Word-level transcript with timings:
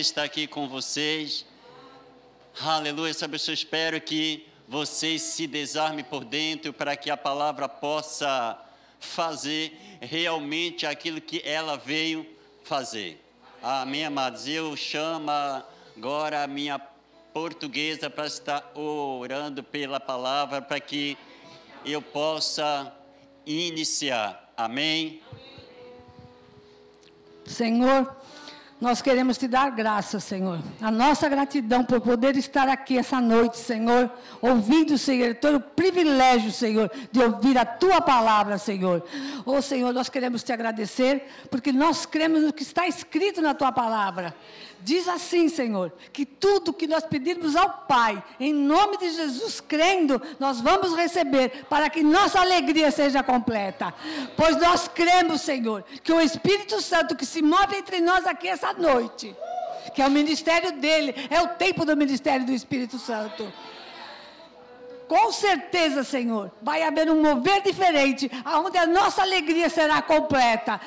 prazer 0.00 0.06
estar 0.06 0.22
aqui 0.24 0.46
com 0.46 0.66
vocês. 0.66 1.44
Aleluia, 2.60 3.12
sabe, 3.12 3.36
eu 3.36 3.54
espero 3.54 4.00
que 4.00 4.46
vocês 4.66 5.20
se 5.20 5.46
desarmem 5.46 6.04
por 6.04 6.24
dentro 6.24 6.72
para 6.72 6.96
que 6.96 7.10
a 7.10 7.16
palavra 7.16 7.68
possa 7.68 8.58
fazer 8.98 9.78
realmente 10.00 10.86
aquilo 10.86 11.20
que 11.20 11.42
ela 11.44 11.76
veio 11.76 12.26
fazer. 12.64 13.22
Amém, 13.62 14.06
amados? 14.06 14.48
Eu 14.48 14.74
chamo 14.74 15.30
agora 15.30 16.44
a 16.44 16.46
minha 16.46 16.78
portuguesa 17.32 18.08
para 18.08 18.26
estar 18.26 18.72
orando 18.74 19.62
pela 19.62 20.00
palavra 20.00 20.62
para 20.62 20.80
que 20.80 21.16
eu 21.84 22.00
possa 22.00 22.90
iniciar. 23.44 24.50
Amém? 24.56 25.20
Senhor, 27.44 28.16
nós 28.80 29.02
queremos 29.02 29.36
te 29.36 29.46
dar 29.46 29.70
graça, 29.70 30.18
Senhor. 30.18 30.58
A 30.80 30.90
nossa 30.90 31.28
gratidão 31.28 31.84
por 31.84 32.00
poder 32.00 32.34
estar 32.36 32.66
aqui 32.66 32.96
essa 32.96 33.20
noite, 33.20 33.58
Senhor, 33.58 34.10
ouvindo, 34.40 34.96
Senhor, 34.96 35.34
todo 35.34 35.56
o 35.56 35.60
privilégio, 35.60 36.50
Senhor, 36.50 36.90
de 37.12 37.20
ouvir 37.20 37.58
a 37.58 37.64
tua 37.66 38.00
palavra, 38.00 38.56
Senhor. 38.56 39.04
Oh, 39.44 39.60
Senhor, 39.60 39.92
nós 39.92 40.08
queremos 40.08 40.42
te 40.42 40.52
agradecer, 40.52 41.26
porque 41.50 41.72
nós 41.72 42.06
cremos 42.06 42.42
no 42.42 42.52
que 42.52 42.62
está 42.62 42.88
escrito 42.88 43.42
na 43.42 43.52
tua 43.52 43.70
palavra. 43.70 44.34
Diz 44.82 45.06
assim, 45.08 45.48
Senhor, 45.48 45.92
que 46.12 46.24
tudo 46.24 46.72
que 46.72 46.86
nós 46.86 47.04
pedirmos 47.04 47.54
ao 47.54 47.68
Pai, 47.86 48.22
em 48.38 48.52
nome 48.52 48.96
de 48.96 49.10
Jesus, 49.10 49.60
crendo, 49.60 50.20
nós 50.38 50.60
vamos 50.60 50.94
receber, 50.94 51.66
para 51.68 51.90
que 51.90 52.02
nossa 52.02 52.40
alegria 52.40 52.90
seja 52.90 53.22
completa. 53.22 53.92
Pois 54.36 54.56
nós 54.56 54.88
cremos, 54.88 55.42
Senhor, 55.42 55.84
que 56.02 56.12
o 56.12 56.20
Espírito 56.20 56.80
Santo 56.80 57.14
que 57.14 57.26
se 57.26 57.42
move 57.42 57.76
entre 57.76 58.00
nós 58.00 58.26
aqui 58.26 58.48
essa 58.48 58.72
noite, 58.72 59.36
que 59.94 60.00
é 60.00 60.06
o 60.06 60.10
ministério 60.10 60.72
dele, 60.72 61.14
é 61.28 61.40
o 61.42 61.48
tempo 61.48 61.84
do 61.84 61.96
ministério 61.96 62.46
do 62.46 62.52
Espírito 62.52 62.98
Santo. 62.98 63.52
Com 65.06 65.32
certeza, 65.32 66.04
Senhor, 66.04 66.52
vai 66.62 66.84
haver 66.84 67.10
um 67.10 67.20
mover 67.20 67.62
diferente, 67.62 68.30
aonde 68.44 68.78
a 68.78 68.86
nossa 68.86 69.22
alegria 69.22 69.68
será 69.68 70.00
completa. 70.00 70.80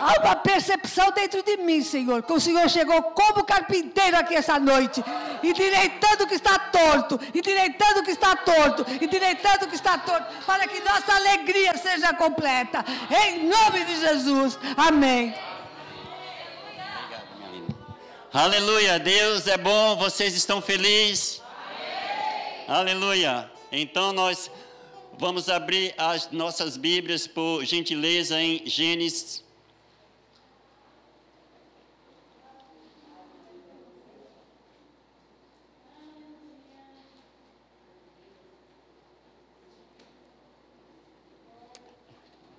Há 0.00 0.18
uma 0.18 0.34
percepção 0.34 1.10
dentro 1.12 1.42
de 1.42 1.58
mim, 1.58 1.82
Senhor, 1.82 2.22
que 2.22 2.32
o 2.32 2.40
Senhor 2.40 2.66
chegou 2.70 3.02
como 3.02 3.44
carpinteiro 3.44 4.16
aqui 4.16 4.34
essa 4.34 4.58
noite, 4.58 5.04
endireitando 5.42 6.24
o 6.24 6.26
que 6.26 6.36
está 6.36 6.58
torto, 6.58 7.20
endireitando 7.34 8.00
o 8.00 8.02
que 8.02 8.10
está 8.10 8.34
torto, 8.34 8.86
endireitando 8.98 9.66
o 9.66 9.68
que 9.68 9.74
está 9.74 9.98
torto, 9.98 10.26
para 10.46 10.66
que 10.66 10.80
nossa 10.80 11.14
alegria 11.14 11.76
seja 11.76 12.14
completa. 12.14 12.82
Em 13.10 13.46
nome 13.46 13.84
de 13.84 14.00
Jesus. 14.00 14.58
Amém. 14.74 15.34
Aleluia, 18.32 18.98
Deus 18.98 19.46
é 19.46 19.58
bom, 19.58 19.96
vocês 19.96 20.34
estão 20.34 20.62
felizes? 20.62 21.42
Aleluia. 22.66 23.50
Então 23.70 24.14
nós 24.14 24.50
vamos 25.18 25.50
abrir 25.50 25.92
as 25.98 26.30
nossas 26.30 26.78
Bíblias 26.78 27.26
por 27.26 27.64
gentileza 27.66 28.40
em 28.40 28.62
Gênesis 28.64 29.49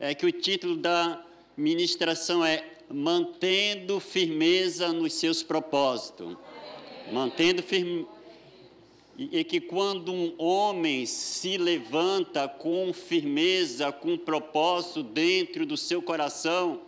é 0.02 0.16
que 0.16 0.25
o 0.25 0.31
título 0.31 0.75
da 0.75 1.23
ministração 1.55 2.44
é 2.44 2.66
Mantendo 2.89 3.99
Firmeza 3.99 4.91
nos 4.91 5.13
seus 5.13 5.43
propósitos. 5.43 6.35
Mantendo 7.13 7.61
firme 7.61 8.08
e 9.16 9.43
que 9.43 9.61
quando 9.61 10.11
um 10.11 10.33
homem 10.39 11.05
se 11.05 11.55
levanta 11.55 12.47
com 12.47 12.91
firmeza, 12.91 13.92
com 13.92 14.17
propósito 14.17 15.03
dentro 15.03 15.67
do 15.67 15.77
seu 15.77 16.02
coração, 16.02 16.81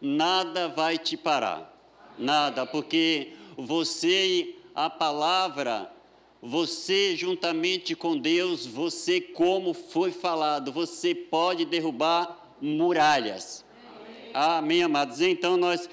nada 0.00 0.66
vai 0.66 0.96
te 0.96 1.18
parar. 1.18 1.70
Nada, 2.18 2.64
porque 2.64 3.32
você 3.58 4.54
a 4.74 4.88
palavra, 4.88 5.92
você 6.40 7.14
juntamente 7.14 7.94
com 7.94 8.16
Deus, 8.16 8.64
você 8.64 9.20
como 9.20 9.74
foi 9.74 10.10
falado, 10.10 10.72
você 10.72 11.14
pode 11.14 11.66
derrubar 11.66 12.43
muralhas. 12.64 13.64
Amém. 13.86 14.30
Amém, 14.32 14.82
amados. 14.82 15.20
Então 15.20 15.56
nós 15.56 15.88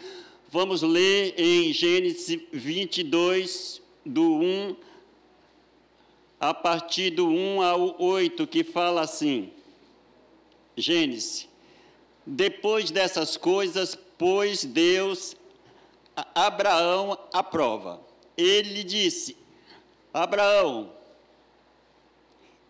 vamos 0.49 0.81
ler 0.81 1.33
em 1.37 1.73
Gênesis 1.73 2.39
22, 2.51 3.81
do 4.05 4.35
1 4.37 4.75
a 6.39 6.53
partir 6.53 7.11
do 7.11 7.27
1 7.27 7.61
ao 7.61 8.01
8, 8.01 8.47
que 8.47 8.63
fala 8.63 9.01
assim: 9.01 9.51
Gênesis. 10.75 11.47
Depois 12.25 12.89
dessas 12.89 13.35
coisas, 13.35 13.95
pôs 14.17 14.63
Deus 14.63 15.35
a 16.15 16.47
Abraão 16.47 17.17
à 17.33 17.43
prova. 17.43 18.01
Ele 18.37 18.83
disse: 18.83 19.35
Abraão, 20.13 20.93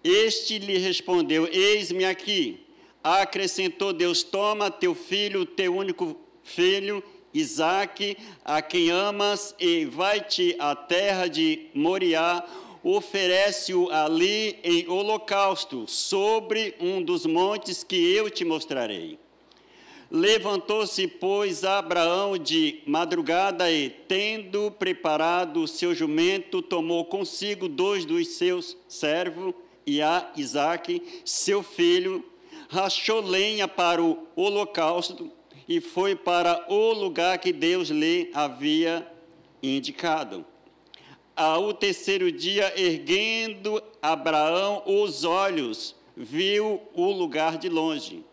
este 0.04 0.58
lhe 0.60 0.78
respondeu: 0.78 1.48
Eis-me 1.48 2.06
aqui. 2.06 2.66
Acrescentou 3.04 3.94
Deus: 3.94 4.24
Toma 4.24 4.70
teu 4.70 4.94
filho, 4.94 5.46
teu 5.46 5.76
único 5.76 6.16
filho, 6.44 7.04
Isaque, 7.34 8.18
a 8.44 8.62
quem 8.62 8.90
amas, 8.90 9.56
e 9.60 9.86
vai-te 9.86 10.56
à 10.60 10.76
terra 10.76 11.28
de 11.28 11.68
Moriá, 11.74 12.44
oferece-o 12.84 13.90
ali 13.90 14.60
em 14.64 14.88
holocausto, 14.88 15.86
sobre 15.88 16.76
um 16.80 17.02
dos 17.02 17.26
montes 17.26 17.84
que 17.84 17.96
eu 17.96 18.30
te 18.30 18.44
mostrarei. 18.44 19.18
Levantou-se, 20.14 21.08
pois, 21.08 21.64
Abraão 21.64 22.38
de 22.38 22.82
madrugada 22.86 23.72
e, 23.72 23.90
tendo 23.90 24.70
preparado 24.72 25.64
o 25.64 25.68
seu 25.68 25.96
jumento, 25.96 26.62
tomou 26.62 27.06
consigo 27.06 27.70
dois 27.70 28.04
dos 28.04 28.28
seus 28.28 28.76
servos 28.90 29.54
e 29.88 30.02
a 30.02 30.30
Isaque, 30.36 31.02
seu 31.24 31.64
filho, 31.64 32.26
rachou 32.72 33.20
lenha 33.20 33.68
para 33.68 34.02
o 34.02 34.26
holocausto 34.34 35.30
e 35.68 35.82
foi 35.82 36.16
para 36.16 36.66
o 36.70 36.94
lugar 36.94 37.38
que 37.38 37.52
Deus 37.52 37.90
lhe 37.90 38.32
havia 38.34 39.06
indicado. 39.62 40.46
Ao 41.36 41.74
terceiro 41.74 42.32
dia, 42.32 42.72
erguendo 42.80 43.84
Abraão 44.02 44.84
os 44.86 45.26
olhos, 45.26 45.98
viu 46.16 46.82
o 46.94 47.12
lugar 47.12 47.58
de 47.58 47.68
longe. 47.68 48.24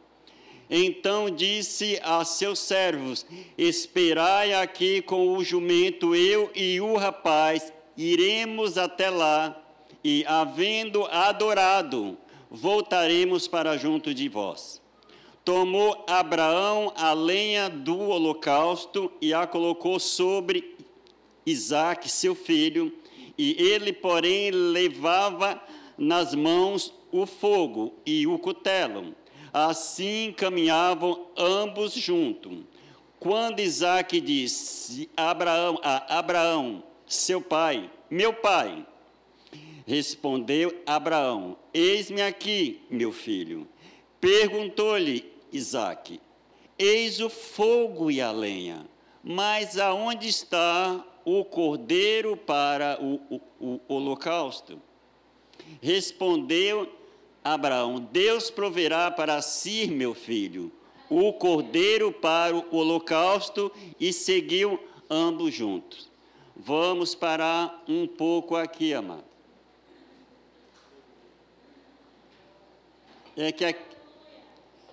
Então 0.70 1.28
disse 1.28 1.98
a 2.04 2.24
seus 2.24 2.60
servos: 2.60 3.26
Esperai 3.56 4.54
aqui 4.54 5.02
com 5.02 5.36
o 5.36 5.42
jumento, 5.42 6.14
eu 6.14 6.48
e 6.54 6.80
o 6.80 6.94
rapaz, 6.94 7.72
iremos 7.96 8.78
até 8.78 9.10
lá, 9.10 9.60
e 10.04 10.24
havendo 10.28 11.06
adorado, 11.06 12.16
voltaremos 12.50 13.46
para 13.46 13.76
junto 13.76 14.12
de 14.14 14.28
vós. 14.28 14.80
Tomou 15.44 16.04
Abraão 16.06 16.92
a 16.96 17.12
lenha 17.12 17.70
do 17.70 17.98
holocausto 17.98 19.10
e 19.20 19.32
a 19.32 19.46
colocou 19.46 19.98
sobre 19.98 20.76
Isaque, 21.46 22.08
seu 22.08 22.34
filho, 22.34 22.92
e 23.38 23.56
ele, 23.58 23.92
porém, 23.92 24.50
levava 24.50 25.62
nas 25.96 26.34
mãos 26.34 26.92
o 27.10 27.24
fogo 27.24 27.94
e 28.04 28.26
o 28.26 28.38
cutelo. 28.38 29.14
Assim 29.52 30.34
caminhavam 30.36 31.26
ambos 31.36 31.94
juntos. 31.94 32.58
Quando 33.18 33.60
Isaque 33.60 34.20
disse 34.20 35.08
Abraão, 35.16 35.80
a 35.82 36.18
Abraão, 36.18 36.82
seu 37.06 37.40
pai, 37.40 37.90
meu 38.10 38.32
pai, 38.32 38.86
Respondeu 39.88 40.82
Abraão: 40.84 41.56
Eis-me 41.72 42.20
aqui, 42.20 42.82
meu 42.90 43.10
filho. 43.10 43.66
Perguntou-lhe 44.20 45.24
Isaque: 45.50 46.20
Eis 46.78 47.20
o 47.20 47.30
fogo 47.30 48.10
e 48.10 48.20
a 48.20 48.30
lenha, 48.30 48.86
mas 49.24 49.78
aonde 49.78 50.28
está 50.28 51.02
o 51.24 51.42
cordeiro 51.42 52.36
para 52.36 53.02
o, 53.02 53.40
o, 53.58 53.66
o 53.66 53.80
holocausto? 53.88 54.78
Respondeu 55.80 56.86
Abraão: 57.42 57.98
Deus 58.12 58.50
proverá 58.50 59.10
para 59.10 59.40
si, 59.40 59.86
meu 59.86 60.12
filho, 60.12 60.70
o 61.08 61.32
cordeiro 61.32 62.12
para 62.12 62.54
o 62.54 62.76
holocausto, 62.76 63.72
e 63.98 64.12
seguiu 64.12 64.78
ambos 65.08 65.54
juntos. 65.54 66.10
Vamos 66.54 67.14
parar 67.14 67.82
um 67.88 68.06
pouco 68.06 68.54
aqui, 68.54 68.92
amado. 68.92 69.27
É 73.38 73.52
que, 73.52 73.64
aqui, 73.64 73.96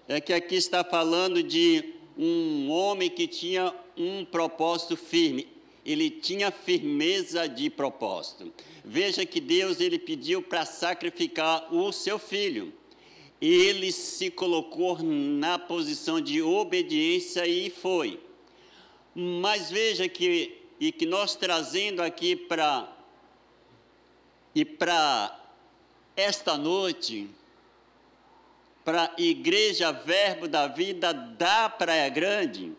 é 0.07 0.21
que 0.21 0.33
aqui 0.33 0.56
está 0.56 0.83
falando 0.83 1.42
de 1.42 1.95
um 2.18 2.69
homem 2.69 3.09
que 3.09 3.27
tinha 3.27 3.74
um 3.97 4.24
propósito 4.24 4.95
firme. 4.95 5.47
ele 5.86 6.09
tinha 6.09 6.50
firmeza 6.51 7.47
de 7.47 7.69
propósito. 7.69 8.51
Veja 8.83 9.25
que 9.25 9.39
Deus 9.39 9.80
ele 9.80 10.00
pediu 10.00 10.42
para 10.42 10.65
sacrificar 10.65 11.74
o 11.74 11.92
seu 11.92 12.18
filho. 12.18 12.74
Ele 13.42 13.92
se 13.92 14.31
colocou 14.31 14.97
na 15.01 15.59
posição 15.59 16.21
de 16.21 16.42
obediência 16.42 17.45
e 17.45 17.69
foi. 17.69 18.19
Mas 19.13 19.69
veja 19.69 20.07
que 20.07 20.62
e 20.80 20.92
que 20.92 21.06
nós 21.06 21.36
trazendo 21.36 22.01
aqui 22.01 22.36
para 22.36 22.92
e 24.53 24.65
para 24.65 25.39
esta 26.15 26.57
noite 26.57 27.30
para 28.85 29.05
a 29.05 29.21
Igreja 29.21 29.91
Verbo 29.91 30.47
da 30.47 30.67
Vida 30.67 31.11
da 31.11 31.67
Praia 31.67 32.07
Grande, 32.07 32.71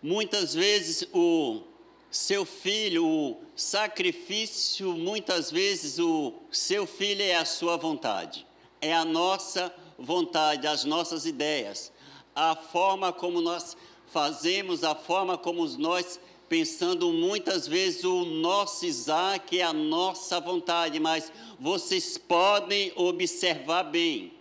Muitas 0.00 0.54
vezes 0.54 1.08
o 1.12 1.60
seu 2.08 2.44
filho, 2.44 3.04
o 3.04 3.42
sacrifício, 3.56 4.92
muitas 4.92 5.50
vezes 5.50 5.98
o 5.98 6.34
seu 6.52 6.86
filho 6.86 7.20
é 7.20 7.34
a 7.34 7.44
sua 7.44 7.76
vontade, 7.76 8.46
é 8.80 8.94
a 8.94 9.04
nossa 9.04 9.74
vontade, 9.98 10.68
as 10.68 10.84
nossas 10.84 11.26
ideias, 11.26 11.92
a 12.32 12.54
forma 12.54 13.12
como 13.12 13.40
nós 13.40 13.76
fazemos, 14.06 14.84
a 14.84 14.94
forma 14.94 15.36
como 15.36 15.66
nós 15.76 16.20
pensando 16.48 17.12
muitas 17.12 17.66
vezes 17.68 18.04
o 18.04 18.24
nosso 18.24 18.86
Isaac 18.86 19.58
é 19.58 19.62
a 19.62 19.72
nossa 19.72 20.40
vontade, 20.40 20.98
mas 20.98 21.32
vocês 21.60 22.16
podem 22.16 22.92
observar 22.96 23.84
bem 23.84 24.32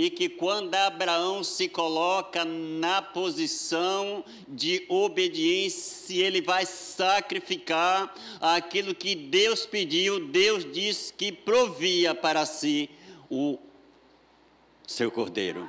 e 0.00 0.10
que 0.10 0.28
quando 0.28 0.72
Abraão 0.76 1.42
se 1.42 1.68
coloca 1.68 2.44
na 2.44 3.02
posição 3.02 4.24
de 4.46 4.84
obediência, 4.88 6.24
ele 6.24 6.40
vai 6.40 6.64
sacrificar 6.64 8.14
aquilo 8.40 8.94
que 8.94 9.16
Deus 9.16 9.66
pediu, 9.66 10.28
Deus 10.28 10.64
disse 10.70 11.12
que 11.12 11.32
provia 11.32 12.14
para 12.14 12.46
si 12.46 12.88
o 13.28 13.58
seu 14.86 15.10
cordeiro. 15.10 15.68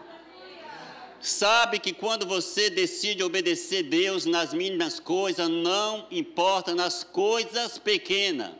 Sabe 1.21 1.79
que 1.79 1.91
quando 1.91 2.25
você 2.25 2.69
decide 2.69 3.23
obedecer 3.23 3.83
Deus 3.83 4.25
nas 4.25 4.53
mínimas 4.53 4.99
coisas, 4.99 5.49
não 5.49 6.07
importa 6.09 6.73
nas 6.73 7.03
coisas 7.03 7.77
pequenas. 7.77 8.51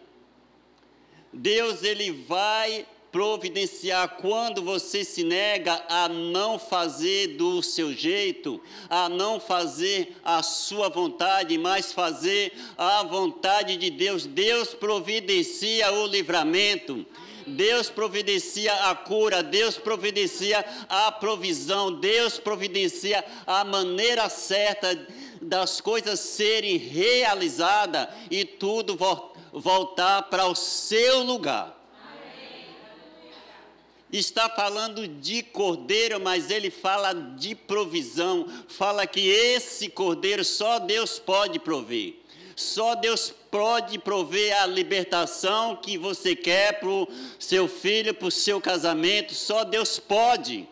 Deus 1.31 1.83
ele 1.83 2.11
vai 2.11 2.85
providenciar 3.11 4.17
quando 4.17 4.61
você 4.61 5.03
se 5.03 5.23
nega 5.23 5.83
a 5.89 6.07
não 6.07 6.59
fazer 6.59 7.37
do 7.37 7.61
seu 7.61 7.91
jeito, 7.93 8.61
a 8.89 9.09
não 9.09 9.39
fazer 9.39 10.15
a 10.23 10.43
sua 10.43 10.89
vontade, 10.89 11.57
mas 11.57 11.91
fazer 11.91 12.53
a 12.77 13.03
vontade 13.03 13.77
de 13.77 13.89
Deus. 13.89 14.25
Deus 14.25 14.73
providencia 14.73 15.91
o 15.91 16.05
livramento. 16.07 17.05
Deus 17.55 17.89
providencia 17.89 18.73
a 18.89 18.95
cura, 18.95 19.43
Deus 19.43 19.77
providencia 19.77 20.65
a 20.87 21.11
provisão, 21.11 21.99
Deus 21.99 22.39
providencia 22.39 23.23
a 23.45 23.63
maneira 23.63 24.29
certa 24.29 25.07
das 25.41 25.81
coisas 25.81 26.19
serem 26.19 26.77
realizadas 26.77 28.07
e 28.29 28.45
tudo 28.45 28.97
voltar 29.51 30.23
para 30.23 30.45
o 30.45 30.55
seu 30.55 31.23
lugar 31.23 31.79
está 34.17 34.49
falando 34.49 35.07
de 35.07 35.43
cordeiro, 35.43 36.19
mas 36.19 36.49
ele 36.49 36.71
fala 36.71 37.13
de 37.13 37.53
provisão, 37.53 38.47
fala 38.67 39.05
que 39.05 39.27
esse 39.29 39.89
cordeiro 39.89 40.43
só 40.43 40.79
Deus 40.79 41.19
pode 41.19 41.59
prover. 41.59 42.15
Só 42.59 42.93
Deus 42.93 43.33
pode 43.49 43.97
prover 43.97 44.61
a 44.61 44.65
libertação 44.65 45.77
que 45.77 45.97
você 45.97 46.35
quer 46.35 46.79
para 46.79 46.89
o 46.89 47.07
seu 47.39 47.67
filho, 47.67 48.13
para 48.13 48.27
o 48.27 48.31
seu 48.31 48.59
casamento. 48.59 49.33
Só 49.33 49.63
Deus 49.63 49.97
pode 49.97 50.67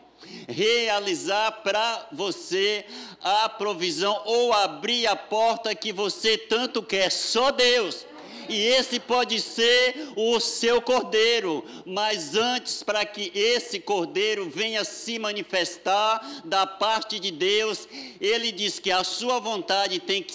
realizar 0.50 1.52
para 1.64 2.10
você 2.12 2.86
a 3.22 3.48
provisão 3.48 4.22
ou 4.26 4.52
abrir 4.52 5.08
a 5.08 5.16
porta 5.16 5.74
que 5.74 5.94
você 5.94 6.38
tanto 6.38 6.84
quer. 6.84 7.10
Só 7.10 7.52
Deus 7.52 8.06
e 8.50 8.66
esse 8.68 9.00
pode 9.00 9.42
ser 9.42 10.10
o 10.16 10.40
seu 10.40 10.82
cordeiro, 10.82 11.66
mas 11.86 12.36
antes, 12.36 12.82
para 12.82 13.06
que 13.06 13.32
esse 13.36 13.80
cordeiro 13.80 14.50
venha 14.50 14.84
se 14.84 15.20
manifestar 15.20 16.42
da 16.46 16.66
parte 16.66 17.20
de 17.20 17.30
Deus, 17.32 17.88
ele 18.22 18.52
diz 18.52 18.80
que 18.80 18.92
a 18.92 19.04
sua 19.04 19.40
vontade 19.40 20.00
tem 20.00 20.24
que, 20.24 20.34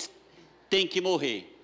tem 0.72 0.86
que 0.86 1.02
morrer. 1.02 1.54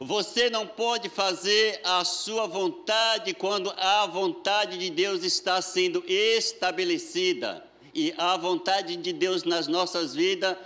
Você 0.00 0.50
não 0.50 0.66
pode 0.66 1.08
fazer 1.08 1.80
a 1.84 2.04
sua 2.04 2.48
vontade 2.48 3.32
quando 3.32 3.72
a 3.76 4.04
vontade 4.06 4.76
de 4.76 4.90
Deus 4.90 5.22
está 5.22 5.62
sendo 5.62 6.02
estabelecida. 6.08 7.64
E 7.94 8.12
a 8.18 8.36
vontade 8.36 8.96
de 8.96 9.12
Deus 9.12 9.44
nas 9.44 9.68
nossas 9.68 10.12
vidas 10.12 10.56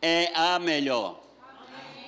é 0.00 0.30
a 0.32 0.60
melhor. 0.60 1.20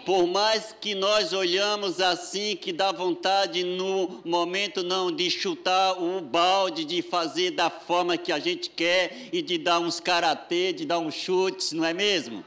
Por 0.06 0.24
mais 0.24 0.72
que 0.80 0.94
nós 0.94 1.32
olhamos 1.32 2.00
assim, 2.00 2.54
que 2.54 2.72
dá 2.72 2.92
vontade 2.92 3.64
no 3.64 4.22
momento 4.24 4.84
não 4.84 5.10
de 5.10 5.28
chutar 5.28 6.00
o 6.00 6.20
balde, 6.20 6.84
de 6.84 7.02
fazer 7.02 7.50
da 7.50 7.68
forma 7.68 8.16
que 8.16 8.30
a 8.30 8.38
gente 8.38 8.70
quer 8.70 9.28
e 9.32 9.42
de 9.42 9.58
dar 9.58 9.80
uns 9.80 9.98
karatê, 9.98 10.72
de 10.72 10.86
dar 10.86 11.00
uns 11.00 11.14
chutes, 11.14 11.72
não 11.72 11.84
é 11.84 11.92
mesmo? 11.92 12.44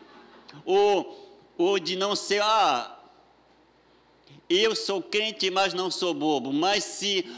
Ou, 0.65 1.38
ou 1.57 1.77
de 1.77 1.97
não 1.97 2.15
ser, 2.15 2.41
ah, 2.41 2.97
eu 4.50 4.73
sou 4.73 5.01
crente, 5.01 5.51
mas 5.51 5.73
não 5.73 5.91
sou 5.91 6.13
bobo. 6.13 6.53
Mas 6.53 6.85
se 6.85 7.29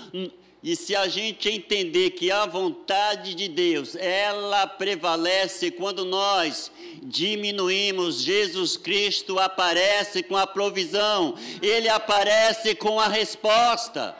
e 0.63 0.75
se 0.75 0.95
a 0.95 1.07
gente 1.07 1.49
entender 1.49 2.11
que 2.11 2.29
a 2.29 2.45
vontade 2.45 3.33
de 3.33 3.47
Deus, 3.47 3.95
ela 3.95 4.67
prevalece 4.67 5.71
quando 5.71 6.05
nós 6.05 6.71
diminuímos, 7.01 8.21
Jesus 8.21 8.77
Cristo 8.77 9.39
aparece 9.39 10.21
com 10.21 10.37
a 10.37 10.45
provisão, 10.45 11.33
ele 11.63 11.89
aparece 11.89 12.75
com 12.75 12.99
a 12.99 13.07
resposta. 13.07 14.15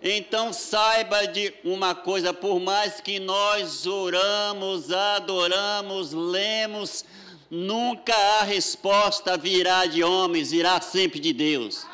Então 0.00 0.52
saiba 0.52 1.26
de 1.26 1.52
uma 1.64 1.92
coisa, 1.92 2.32
por 2.32 2.60
mais 2.60 3.00
que 3.00 3.18
nós 3.18 3.84
oramos, 3.84 4.92
adoramos, 4.92 6.12
lemos, 6.12 7.04
nunca 7.50 8.14
a 8.14 8.44
resposta 8.44 9.36
virá 9.36 9.86
de 9.86 10.04
homens, 10.04 10.52
irá 10.52 10.80
sempre 10.80 11.18
de 11.18 11.32
Deus. 11.32 11.84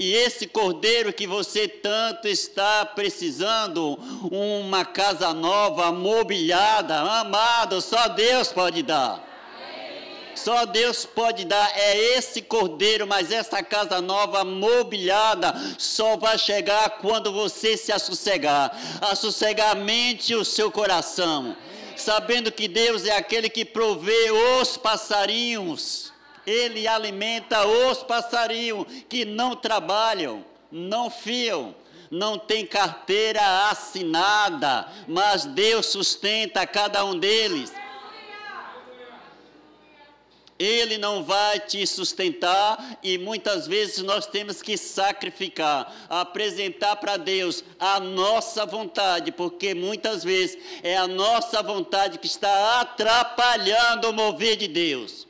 E 0.00 0.14
esse 0.14 0.46
cordeiro 0.46 1.12
que 1.12 1.26
você 1.26 1.68
tanto 1.68 2.26
está 2.26 2.86
precisando, 2.86 3.98
uma 4.32 4.82
casa 4.82 5.34
nova, 5.34 5.92
mobiliada, 5.92 6.98
amado, 7.20 7.82
só 7.82 8.08
Deus 8.08 8.50
pode 8.50 8.82
dar. 8.82 9.22
Só 10.34 10.64
Deus 10.64 11.04
pode 11.04 11.44
dar 11.44 11.70
é 11.76 12.16
esse 12.16 12.40
cordeiro, 12.40 13.06
mas 13.06 13.30
essa 13.30 13.62
casa 13.62 14.00
nova, 14.00 14.42
mobiliada, 14.42 15.54
só 15.76 16.16
vai 16.16 16.38
chegar 16.38 16.96
quando 17.02 17.30
você 17.30 17.76
se 17.76 17.92
assossegar. 17.92 18.74
Assossegar 19.02 19.72
a 19.72 19.74
mente 19.74 20.32
e 20.32 20.34
o 20.34 20.46
seu 20.46 20.72
coração. 20.72 21.54
Sabendo 21.94 22.50
que 22.50 22.66
Deus 22.68 23.04
é 23.04 23.14
aquele 23.14 23.50
que 23.50 23.66
provê 23.66 24.30
os 24.62 24.78
passarinhos 24.78 26.10
ele 26.50 26.88
alimenta 26.88 27.64
os 27.64 28.02
passarinhos 28.02 28.86
que 29.08 29.24
não 29.24 29.54
trabalham, 29.54 30.44
não 30.70 31.08
fiam, 31.08 31.74
não 32.10 32.36
tem 32.36 32.66
carteira 32.66 33.68
assinada, 33.70 34.88
mas 35.06 35.44
Deus 35.44 35.86
sustenta 35.86 36.66
cada 36.66 37.04
um 37.04 37.16
deles. 37.16 37.72
Ele 40.58 40.98
não 40.98 41.24
vai 41.24 41.58
te 41.58 41.86
sustentar 41.86 42.98
e 43.02 43.16
muitas 43.16 43.66
vezes 43.66 44.02
nós 44.02 44.26
temos 44.26 44.60
que 44.60 44.76
sacrificar, 44.76 45.90
apresentar 46.10 46.96
para 46.96 47.16
Deus 47.16 47.64
a 47.78 47.98
nossa 47.98 48.66
vontade, 48.66 49.32
porque 49.32 49.72
muitas 49.72 50.22
vezes 50.22 50.58
é 50.82 50.98
a 50.98 51.08
nossa 51.08 51.62
vontade 51.62 52.18
que 52.18 52.26
está 52.26 52.80
atrapalhando 52.80 54.10
o 54.10 54.12
mover 54.12 54.56
de 54.56 54.68
Deus. 54.68 55.29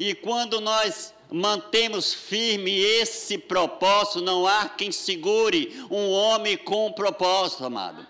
E 0.00 0.14
quando 0.14 0.62
nós 0.62 1.12
mantemos 1.30 2.14
firme 2.14 2.72
esse 2.74 3.36
propósito, 3.36 4.22
não 4.22 4.46
há 4.46 4.66
quem 4.66 4.90
segure 4.90 5.84
um 5.90 6.08
homem 6.08 6.56
com 6.56 6.90
propósito, 6.90 7.66
amado. 7.66 8.06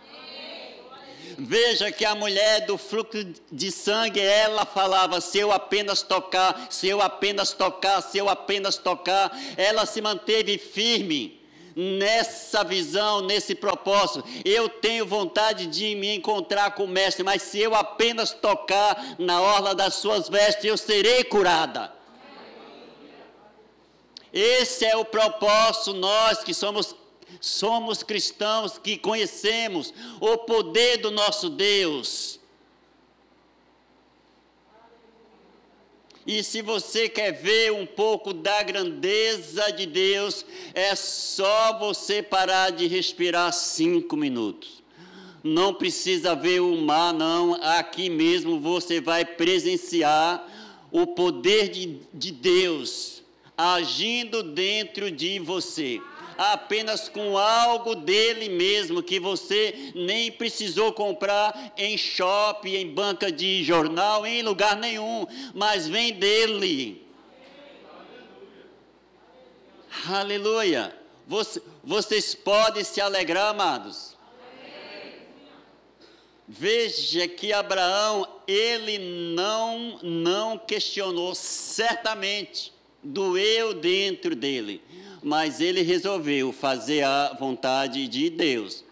Veja 1.36 1.90
que 1.90 2.04
a 2.04 2.14
mulher 2.14 2.64
do 2.64 2.78
fluxo 2.78 3.26
de 3.50 3.72
sangue, 3.72 4.20
ela 4.20 4.64
falava: 4.64 5.20
se 5.20 5.40
eu 5.40 5.50
apenas 5.50 6.00
tocar, 6.00 6.68
se 6.70 6.86
eu 6.86 7.00
apenas 7.00 7.52
tocar, 7.52 8.00
se 8.02 8.18
eu 8.18 8.28
apenas 8.28 8.76
tocar, 8.76 9.36
ela 9.56 9.84
se 9.84 10.00
manteve 10.00 10.58
firme 10.58 11.39
nessa 11.76 12.64
visão, 12.64 13.20
nesse 13.20 13.54
propósito. 13.54 14.24
Eu 14.44 14.68
tenho 14.68 15.06
vontade 15.06 15.66
de 15.66 15.94
me 15.94 16.14
encontrar 16.14 16.72
com 16.72 16.84
o 16.84 16.88
Mestre, 16.88 17.22
mas 17.22 17.42
se 17.42 17.58
eu 17.58 17.74
apenas 17.74 18.32
tocar 18.32 19.16
na 19.18 19.40
orla 19.40 19.74
das 19.74 19.94
suas 19.94 20.28
vestes, 20.28 20.64
eu 20.64 20.76
serei 20.76 21.24
curada. 21.24 21.92
Esse 24.32 24.84
é 24.84 24.96
o 24.96 25.04
propósito, 25.04 25.92
nós 25.94 26.42
que 26.44 26.54
somos 26.54 26.94
somos 27.40 28.02
cristãos 28.02 28.76
que 28.76 28.98
conhecemos 28.98 29.94
o 30.20 30.38
poder 30.38 30.98
do 30.98 31.10
nosso 31.10 31.48
Deus. 31.48 32.39
E 36.32 36.44
se 36.44 36.62
você 36.62 37.08
quer 37.08 37.32
ver 37.32 37.72
um 37.72 37.84
pouco 37.84 38.32
da 38.32 38.62
grandeza 38.62 39.72
de 39.72 39.84
Deus, 39.84 40.46
é 40.72 40.94
só 40.94 41.76
você 41.76 42.22
parar 42.22 42.70
de 42.70 42.86
respirar 42.86 43.52
cinco 43.52 44.16
minutos. 44.16 44.80
Não 45.42 45.74
precisa 45.74 46.36
ver 46.36 46.60
o 46.60 46.76
mar, 46.76 47.12
não. 47.12 47.54
Aqui 47.60 48.08
mesmo 48.08 48.60
você 48.60 49.00
vai 49.00 49.24
presenciar 49.24 50.46
o 50.92 51.04
poder 51.04 51.68
de, 51.68 51.98
de 52.14 52.30
Deus 52.30 53.24
agindo 53.58 54.44
dentro 54.44 55.10
de 55.10 55.40
você 55.40 56.00
apenas 56.40 57.06
com 57.06 57.36
algo 57.36 57.94
dele 57.94 58.48
mesmo, 58.48 59.02
que 59.02 59.20
você 59.20 59.92
nem 59.94 60.32
precisou 60.32 60.90
comprar 60.90 61.74
em 61.76 61.98
shopping, 61.98 62.76
em 62.76 62.88
banca 62.88 63.30
de 63.30 63.62
jornal, 63.62 64.26
em 64.26 64.40
lugar 64.42 64.74
nenhum, 64.74 65.26
mas 65.52 65.86
vem 65.86 66.14
dele. 66.14 67.06
Aleluia. 70.08 70.96
Você, 71.26 71.62
vocês 71.84 72.34
podem 72.34 72.84
se 72.84 73.02
alegrar, 73.02 73.50
amados. 73.50 74.16
Veja 76.48 77.28
que 77.28 77.52
Abraão, 77.52 78.26
ele 78.46 78.98
não, 79.34 79.98
não 80.02 80.56
questionou, 80.56 81.34
certamente, 81.34 82.72
doeu 83.02 83.74
dentro 83.74 84.34
dele 84.34 84.82
mas 85.22 85.60
ele 85.60 85.82
resolveu 85.82 86.52
fazer 86.52 87.02
a 87.02 87.36
vontade 87.38 88.06
de 88.08 88.30
Deus. 88.30 88.84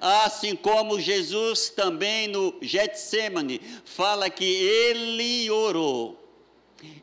Assim 0.00 0.54
como 0.54 1.00
Jesus 1.00 1.70
também 1.70 2.28
no 2.28 2.54
Getsemane 2.60 3.60
fala 3.84 4.28
que 4.28 4.44
ele 4.44 5.50
orou. 5.50 6.20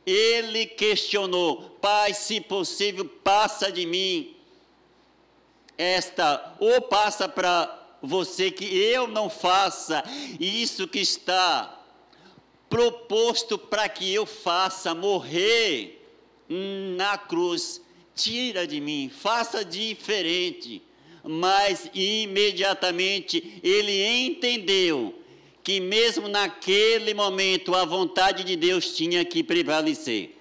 Ele 0.06 0.66
questionou: 0.66 1.78
Pai, 1.82 2.14
se 2.14 2.40
possível, 2.40 3.06
passa 3.24 3.72
de 3.72 3.86
mim 3.86 4.36
esta, 5.78 6.56
ou 6.60 6.82
passa 6.82 7.28
para 7.28 7.80
você 8.04 8.52
que 8.52 8.66
eu 8.66 9.08
não 9.08 9.30
faça 9.30 10.04
isso 10.40 10.88
que 10.88 11.00
está 11.00 11.80
proposto 12.70 13.58
para 13.58 13.90
que 13.90 14.14
eu 14.14 14.26
faça 14.26 14.94
morrer 14.94 16.01
na 16.98 17.18
cruz 17.18 17.82
tira 18.14 18.68
de 18.68 18.82
mim, 18.82 19.10
faça 19.10 19.64
diferente. 19.64 20.82
Mas 21.24 21.90
imediatamente 21.94 23.62
ele 23.64 24.04
entendeu 24.26 25.14
que, 25.64 25.80
mesmo 25.80 26.28
naquele 26.28 27.14
momento, 27.14 27.76
a 27.76 27.86
vontade 27.86 28.44
de 28.44 28.56
Deus 28.56 28.96
tinha 28.96 29.24
que 29.24 29.44
prevalecer. 29.44 30.36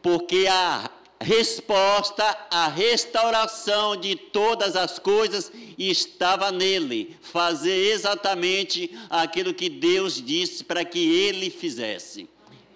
Porque 0.00 0.46
a 0.48 0.90
resposta, 1.20 2.24
a 2.50 2.68
restauração 2.68 3.96
de 3.96 4.14
todas 4.16 4.76
as 4.76 4.98
coisas 4.98 5.50
estava 5.76 6.50
nele, 6.52 7.16
fazer 7.20 7.92
exatamente 7.92 8.90
aquilo 9.10 9.52
que 9.52 9.68
Deus 9.68 10.22
disse 10.24 10.64
para 10.64 10.84
que 10.84 10.98
ele 10.98 11.50
fizesse. 11.50 12.28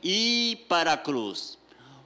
Ir 0.03 0.57
para 0.69 0.93
a 0.93 0.97
cruz 0.97 1.57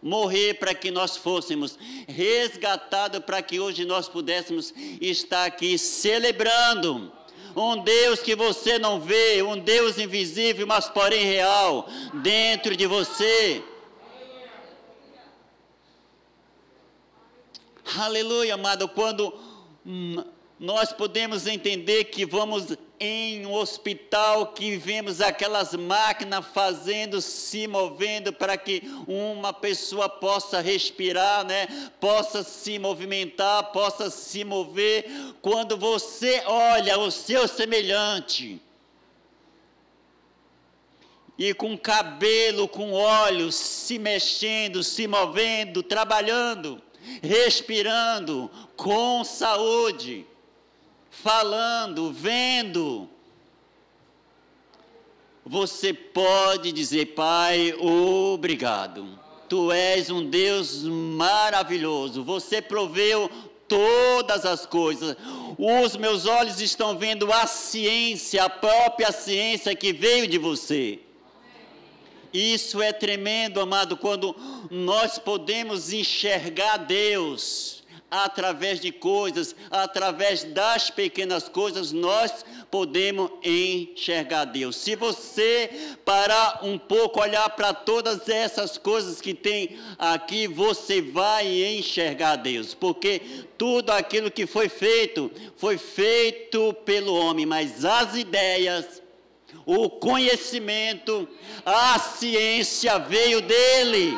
morrer 0.02 0.54
para 0.54 0.74
que 0.74 0.90
nós 0.90 1.16
fôssemos 1.16 1.78
resgatados, 2.08 3.20
para 3.20 3.42
que 3.42 3.60
hoje 3.60 3.84
nós 3.84 4.08
pudéssemos 4.08 4.72
estar 5.00 5.44
aqui 5.44 5.78
celebrando. 5.78 7.12
Um 7.54 7.82
Deus 7.82 8.20
que 8.20 8.36
você 8.36 8.78
não 8.78 9.00
vê, 9.00 9.42
um 9.42 9.58
Deus 9.58 9.98
invisível, 9.98 10.66
mas 10.66 10.88
porém 10.88 11.24
real, 11.24 11.88
dentro 12.22 12.76
de 12.76 12.86
você. 12.86 13.62
Aleluia, 17.98 18.54
amado. 18.54 18.88
Quando 18.88 19.34
hum, 19.84 20.22
nós 20.60 20.92
podemos 20.92 21.46
entender 21.46 22.04
que 22.04 22.24
vamos 22.24 22.76
em 23.02 23.46
um 23.46 23.54
hospital 23.54 24.48
que 24.48 24.76
vemos 24.76 25.22
aquelas 25.22 25.72
máquinas 25.72 26.44
fazendo, 26.52 27.22
se 27.22 27.66
movendo 27.66 28.30
para 28.30 28.58
que 28.58 28.82
uma 29.08 29.54
pessoa 29.54 30.06
possa 30.06 30.60
respirar, 30.60 31.42
né? 31.42 31.66
Possa 31.98 32.42
se 32.42 32.78
movimentar, 32.78 33.72
possa 33.72 34.10
se 34.10 34.44
mover. 34.44 35.10
Quando 35.40 35.78
você 35.78 36.42
olha 36.44 36.98
o 36.98 37.10
seu 37.10 37.48
semelhante 37.48 38.60
e 41.38 41.54
com 41.54 41.78
cabelo, 41.78 42.68
com 42.68 42.92
olhos, 42.92 43.54
se 43.54 43.98
mexendo, 43.98 44.84
se 44.84 45.06
movendo, 45.06 45.82
trabalhando, 45.82 46.82
respirando, 47.22 48.50
com 48.76 49.24
saúde 49.24 50.26
falando, 51.10 52.12
vendo. 52.12 53.08
Você 55.44 55.92
pode 55.92 56.70
dizer, 56.70 57.06
Pai, 57.14 57.74
obrigado. 57.74 59.18
Tu 59.48 59.72
és 59.72 60.08
um 60.08 60.24
Deus 60.24 60.84
maravilhoso. 60.84 62.22
Você 62.22 62.62
proveu 62.62 63.28
todas 63.66 64.46
as 64.46 64.64
coisas. 64.64 65.16
Os 65.58 65.96
meus 65.96 66.24
olhos 66.24 66.60
estão 66.60 66.96
vendo 66.96 67.32
a 67.32 67.46
ciência, 67.46 68.44
a 68.44 68.48
própria 68.48 69.10
ciência 69.10 69.74
que 69.74 69.92
veio 69.92 70.28
de 70.28 70.38
você. 70.38 71.00
Isso 72.32 72.80
é 72.80 72.92
tremendo, 72.92 73.60
amado, 73.60 73.96
quando 73.96 74.36
nós 74.70 75.18
podemos 75.18 75.92
enxergar 75.92 76.76
Deus 76.76 77.79
através 78.10 78.80
de 78.80 78.90
coisas, 78.90 79.54
através 79.70 80.42
das 80.44 80.90
pequenas 80.90 81.48
coisas, 81.48 81.92
nós 81.92 82.44
podemos 82.70 83.30
enxergar 83.44 84.46
Deus. 84.46 84.76
Se 84.76 84.96
você 84.96 85.70
parar 86.04 86.60
um 86.62 86.76
pouco, 86.78 87.20
olhar 87.20 87.48
para 87.50 87.72
todas 87.72 88.28
essas 88.28 88.76
coisas 88.76 89.20
que 89.20 89.32
tem 89.32 89.78
aqui, 89.98 90.46
você 90.48 91.00
vai 91.00 91.46
enxergar 91.46 92.36
Deus, 92.36 92.74
porque 92.74 93.20
tudo 93.56 93.90
aquilo 93.90 94.30
que 94.30 94.46
foi 94.46 94.68
feito, 94.68 95.30
foi 95.56 95.78
feito 95.78 96.72
pelo 96.84 97.14
homem, 97.14 97.46
mas 97.46 97.84
as 97.84 98.16
ideias, 98.16 99.02
o 99.64 99.88
conhecimento, 99.88 101.28
a 101.64 101.98
ciência 101.98 102.98
veio 102.98 103.40
dele. 103.40 104.16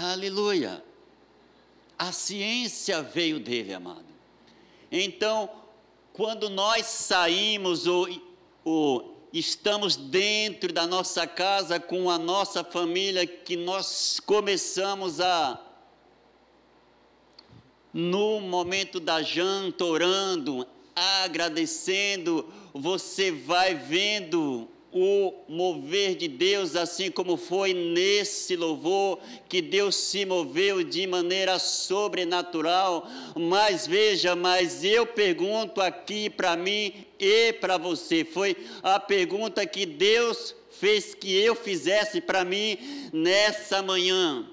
Aleluia. 0.00 0.84
A 1.98 2.12
ciência 2.12 3.02
veio 3.02 3.40
dele, 3.40 3.74
amado. 3.74 4.04
Então, 4.92 5.50
quando 6.12 6.48
nós 6.48 6.86
saímos 6.86 7.88
ou, 7.88 8.06
ou 8.64 9.28
estamos 9.32 9.96
dentro 9.96 10.72
da 10.72 10.86
nossa 10.86 11.26
casa 11.26 11.80
com 11.80 12.08
a 12.08 12.16
nossa 12.16 12.62
família, 12.62 13.26
que 13.26 13.56
nós 13.56 14.20
começamos 14.20 15.20
a, 15.20 15.60
no 17.92 18.40
momento 18.40 19.00
da 19.00 19.20
janta, 19.20 19.84
orando, 19.84 20.64
agradecendo, 20.94 22.48
você 22.72 23.32
vai 23.32 23.74
vendo 23.74 24.68
o 24.92 25.34
mover 25.48 26.14
de 26.14 26.28
Deus, 26.28 26.74
assim 26.74 27.10
como 27.10 27.36
foi 27.36 27.74
nesse 27.74 28.56
louvor, 28.56 29.18
que 29.48 29.60
Deus 29.60 29.96
se 29.96 30.24
moveu 30.24 30.82
de 30.82 31.06
maneira 31.06 31.58
sobrenatural. 31.58 33.06
Mas 33.36 33.86
veja, 33.86 34.34
mas 34.34 34.82
eu 34.84 35.06
pergunto 35.06 35.80
aqui 35.80 36.30
para 36.30 36.56
mim 36.56 36.92
e 37.18 37.52
para 37.54 37.76
você, 37.76 38.24
foi 38.24 38.56
a 38.82 38.98
pergunta 38.98 39.66
que 39.66 39.84
Deus 39.84 40.54
fez 40.70 41.14
que 41.14 41.36
eu 41.36 41.54
fizesse 41.54 42.20
para 42.20 42.44
mim 42.44 42.78
nessa 43.12 43.82
manhã. 43.82 44.48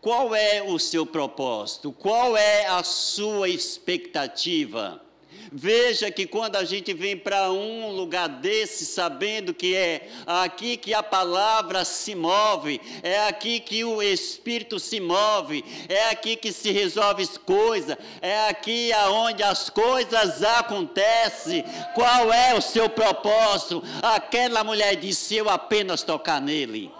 Qual 0.00 0.34
é 0.34 0.62
o 0.62 0.78
seu 0.78 1.06
propósito? 1.06 1.90
Qual 1.90 2.36
é 2.36 2.66
a 2.66 2.82
sua 2.82 3.48
expectativa? 3.48 5.03
Veja 5.52 6.10
que 6.10 6.26
quando 6.26 6.56
a 6.56 6.64
gente 6.64 6.92
vem 6.92 7.16
para 7.16 7.50
um 7.52 7.90
lugar 7.90 8.28
desse, 8.28 8.84
sabendo 8.84 9.54
que 9.54 9.76
é 9.76 10.08
aqui 10.26 10.76
que 10.76 10.92
a 10.92 11.02
palavra 11.02 11.84
se 11.84 12.14
move, 12.14 12.80
é 13.02 13.26
aqui 13.26 13.60
que 13.60 13.84
o 13.84 14.02
Espírito 14.02 14.80
se 14.80 14.98
move, 15.00 15.64
é 15.88 16.10
aqui 16.10 16.36
que 16.36 16.52
se 16.52 16.70
resolve 16.70 17.22
as 17.22 17.38
coisas, 17.38 17.96
é 18.20 18.48
aqui 18.48 18.92
aonde 18.92 19.42
as 19.42 19.70
coisas 19.70 20.42
acontecem. 20.42 21.64
Qual 21.94 22.32
é 22.32 22.54
o 22.54 22.60
seu 22.60 22.88
propósito? 22.88 23.82
Aquela 24.02 24.64
mulher 24.64 24.96
disse: 24.96 25.36
Eu 25.36 25.48
apenas 25.48 26.02
tocar 26.02 26.40
nele. 26.40 26.90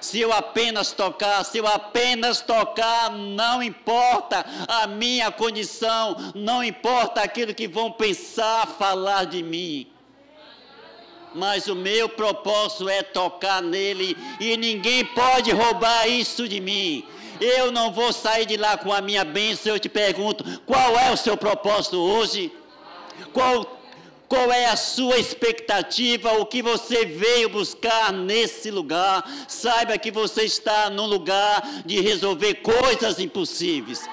Se 0.00 0.20
eu 0.20 0.32
apenas 0.32 0.92
tocar, 0.92 1.44
se 1.44 1.58
eu 1.58 1.66
apenas 1.66 2.40
tocar, 2.40 3.10
não 3.10 3.62
importa 3.62 4.44
a 4.68 4.86
minha 4.86 5.30
condição, 5.30 6.16
não 6.34 6.62
importa 6.62 7.20
aquilo 7.20 7.54
que 7.54 7.66
vão 7.66 7.90
pensar, 7.90 8.66
falar 8.66 9.24
de 9.24 9.42
mim. 9.42 9.86
Mas 11.34 11.66
o 11.66 11.74
meu 11.74 12.08
propósito 12.08 12.88
é 12.88 13.02
tocar 13.02 13.60
nele 13.60 14.16
e 14.40 14.56
ninguém 14.56 15.04
pode 15.04 15.50
roubar 15.52 16.08
isso 16.08 16.48
de 16.48 16.60
mim. 16.60 17.04
Eu 17.40 17.70
não 17.70 17.92
vou 17.92 18.12
sair 18.12 18.46
de 18.46 18.56
lá 18.56 18.76
com 18.76 18.92
a 18.92 19.00
minha 19.00 19.24
bênção. 19.24 19.72
Eu 19.72 19.78
te 19.78 19.88
pergunto: 19.88 20.44
qual 20.66 20.98
é 20.98 21.12
o 21.12 21.16
seu 21.16 21.36
propósito 21.36 21.96
hoje? 21.96 22.52
Qual 23.32 23.77
qual 24.28 24.52
é 24.52 24.66
a 24.66 24.76
sua 24.76 25.18
expectativa? 25.18 26.32
O 26.34 26.46
que 26.46 26.60
você 26.60 27.04
veio 27.06 27.48
buscar 27.48 28.12
nesse 28.12 28.70
lugar? 28.70 29.24
Saiba 29.48 29.96
que 29.96 30.10
você 30.10 30.42
está 30.42 30.90
no 30.90 31.06
lugar 31.06 31.82
de 31.86 32.00
resolver 32.00 32.56
coisas 32.56 33.18
impossíveis. 33.18 34.06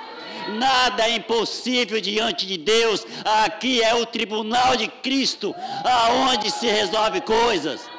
Nada 0.58 1.08
é 1.08 1.16
impossível 1.16 2.00
diante 2.00 2.46
de 2.46 2.58
Deus. 2.58 3.06
Aqui 3.44 3.82
é 3.82 3.94
o 3.94 4.06
tribunal 4.06 4.78
de 4.78 4.88
Cristo, 4.88 5.54
aonde 5.84 6.50
se 6.50 6.68
resolve 6.68 7.20
coisas. 7.22 7.95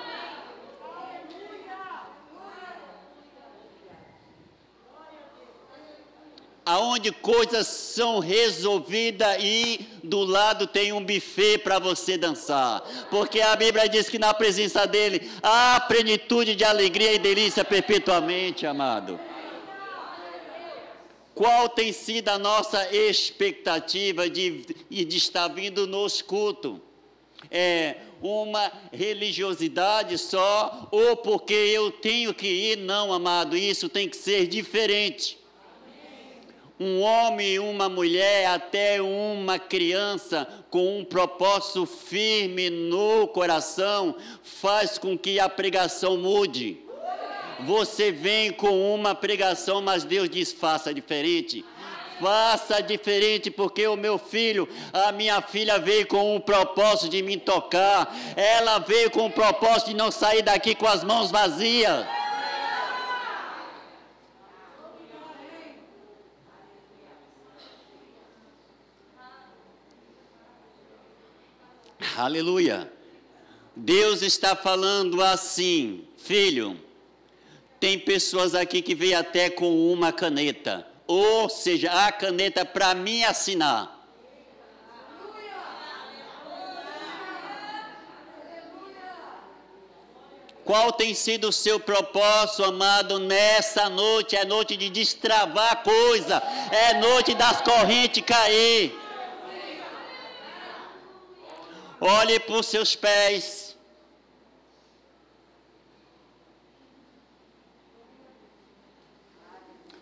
Aonde 6.67 7.13
coisas 7.13 7.69
são 7.69 8.19
resolvidas 8.19 9.37
e 9.41 9.87
do 10.03 10.25
lado 10.25 10.67
tem 10.67 10.93
um 10.93 11.01
buffet 11.01 11.59
para 11.59 11.79
você 11.79 12.19
dançar. 12.19 12.83
Porque 13.09 13.41
a 13.41 13.55
Bíblia 13.55 13.89
diz 13.89 14.09
que 14.09 14.19
na 14.19 14.35
presença 14.35 14.85
dele 14.85 15.31
há 15.41 15.79
plenitude 15.87 16.57
de 16.57 16.65
alegria 16.65 17.13
e 17.13 17.21
delícia 17.21 17.65
perpetuamente, 17.65 18.67
amado. 18.67 19.21
Qual 21.37 21.69
tem 21.69 21.93
sido 21.93 22.31
a 22.31 22.39
nossa 22.39 22.93
expectativa 22.93 24.29
de, 24.29 24.67
de 24.91 25.17
estar 25.17 25.47
vindo 25.47 25.87
nos 25.87 26.21
cultos? 26.21 26.79
É 27.49 27.99
uma 28.21 28.73
religiosidade 28.93 30.19
só, 30.19 30.89
ou 30.91 31.17
porque 31.19 31.55
eu 31.55 31.93
tenho 31.93 32.35
que 32.35 32.49
ir? 32.49 32.79
Não, 32.79 33.13
amado, 33.13 33.57
isso 33.57 33.89
tem 33.89 34.09
que 34.09 34.17
ser 34.17 34.49
diferente 34.49 35.46
um 36.79 37.01
homem, 37.01 37.59
uma 37.59 37.89
mulher, 37.89 38.47
até 38.47 39.01
uma 39.01 39.59
criança 39.59 40.47
com 40.71 40.99
um 40.99 41.05
propósito 41.05 41.87
firme 41.87 42.69
no 42.69 43.27
coração, 43.29 44.15
faz 44.43 44.99
com 44.99 45.17
que 45.17 45.41
a 45.41 45.49
pregação 45.49 46.19
mude. 46.19 46.79
Você 47.61 48.13
vem 48.13 48.53
com 48.53 48.95
uma 48.95 49.15
pregação, 49.15 49.81
mas 49.81 50.05
Deus 50.05 50.29
diz: 50.29 50.53
faça 50.53 50.93
diferente. 50.93 51.65
Faça 52.21 52.81
diferente, 52.81 53.51
porque 53.51 53.87
o 53.87 53.97
meu 53.97 54.17
filho, 54.19 54.67
a 54.91 55.13
minha 55.13 55.41
filha 55.43 55.79
veio 55.79 56.07
com 56.07 56.35
um 56.35 56.41
propósito 56.41 57.11
de 57.11 57.23
me 57.23 57.37
tocar. 57.37 58.15
Ela 58.35 58.79
veio 58.79 59.11
com 59.11 59.27
o 59.27 59.31
propósito 59.31 59.89
de 59.89 59.97
não 59.97 60.11
sair 60.11 60.43
daqui 60.43 60.75
com 60.75 60.87
as 60.87 61.05
mãos 61.05 61.31
vazias. 61.31 62.07
Aleluia. 72.17 72.91
Deus 73.77 74.23
está 74.23 74.57
falando 74.57 75.23
assim, 75.23 76.09
filho. 76.17 76.81
Tem 77.79 77.99
pessoas 77.99 78.55
aqui 78.55 78.81
que 78.81 78.95
veio 78.95 79.19
até 79.19 79.51
com 79.51 79.93
uma 79.93 80.11
caneta, 80.11 80.87
ou 81.07 81.47
seja, 81.51 81.91
a 82.07 82.11
caneta 82.11 82.65
para 82.65 82.95
mim 82.95 83.23
assinar. 83.23 83.95
Qual 90.65 90.91
tem 90.93 91.13
sido 91.13 91.51
o 91.51 91.53
seu 91.53 91.79
propósito, 91.79 92.65
amado, 92.65 93.19
nessa 93.19 93.91
noite? 93.91 94.35
É 94.35 94.45
noite 94.47 94.75
de 94.75 94.89
destravar 94.89 95.83
coisa, 95.83 96.43
é 96.73 96.95
noite 96.95 97.35
das 97.35 97.61
correntes 97.61 98.25
cair. 98.25 99.06
Olhe 102.01 102.39
para 102.39 102.57
os 102.57 102.67
seus 102.67 102.95
pés. 102.95 103.77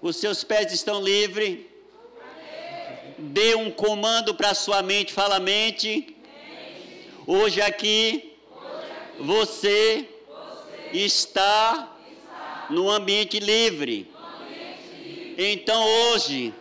Os 0.03 0.17
seus 0.17 0.43
pés 0.43 0.73
estão 0.73 1.01
livres. 1.01 1.61
Dê 3.17 3.55
um 3.55 3.71
comando 3.71 4.35
para 4.35 4.51
a 4.51 4.55
sua 4.55 4.83
mente, 4.83 5.13
fala 5.13 5.39
mente. 5.39 6.17
Hoje 7.27 7.61
aqui, 7.63 8.37
você 9.19 10.09
está 10.93 11.97
no 12.71 12.91
ambiente 12.91 13.39
livre. 13.39 14.13
Então 15.39 15.83
hoje, 15.85 16.53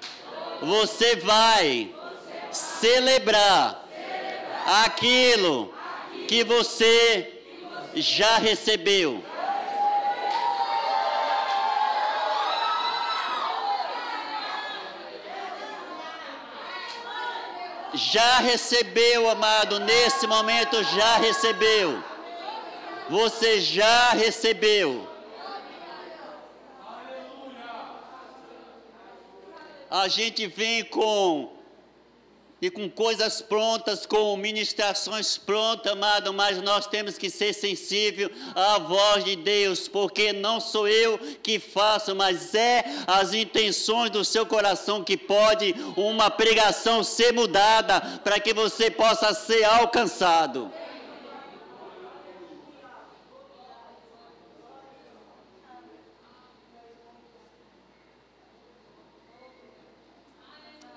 você 0.62 1.16
vai 1.16 1.94
celebrar 2.52 3.83
aquilo 4.66 5.74
que 6.28 6.44
você 6.44 7.42
já 7.96 8.38
recebeu. 8.38 9.24
Já 17.94 18.38
recebeu, 18.40 19.30
amado, 19.30 19.80
nesse 19.80 20.26
momento 20.26 20.84
já 20.84 21.18
recebeu. 21.18 22.04
Você 23.10 23.60
já 23.60 24.10
recebeu. 24.12 25.08
A 29.92 30.08
gente 30.08 30.48
vem 30.48 30.84
com 30.86 31.53
e 32.64 32.70
com 32.70 32.90
coisas 32.90 33.42
prontas, 33.42 34.06
com 34.06 34.38
ministrações 34.38 35.38
prontas, 35.38 35.92
amado, 35.92 36.32
mas 36.32 36.62
nós 36.62 36.88
temos 36.88 37.18
que 37.18 37.30
ser 37.30 37.52
sensível 37.52 38.32
à 38.56 38.80
voz 38.80 39.26
de 39.26 39.36
Deus, 39.36 39.90
porque 39.90 40.32
não 40.32 40.62
sou 40.62 40.88
eu 40.88 41.20
que 41.44 41.60
faço, 41.60 42.16
mas 42.16 42.56
é 42.56 42.86
as 43.06 43.34
intenções 43.34 44.12
do 44.12 44.24
seu 44.24 44.46
coração 44.46 45.04
que 45.04 45.18
pode 45.18 45.76
uma 45.98 46.32
pregação 46.32 47.04
ser 47.04 47.34
mudada 47.34 48.00
para 48.24 48.40
que 48.40 48.54
você 48.54 48.90
possa 48.90 49.34
ser 49.34 49.66
alcançado. 49.66 50.72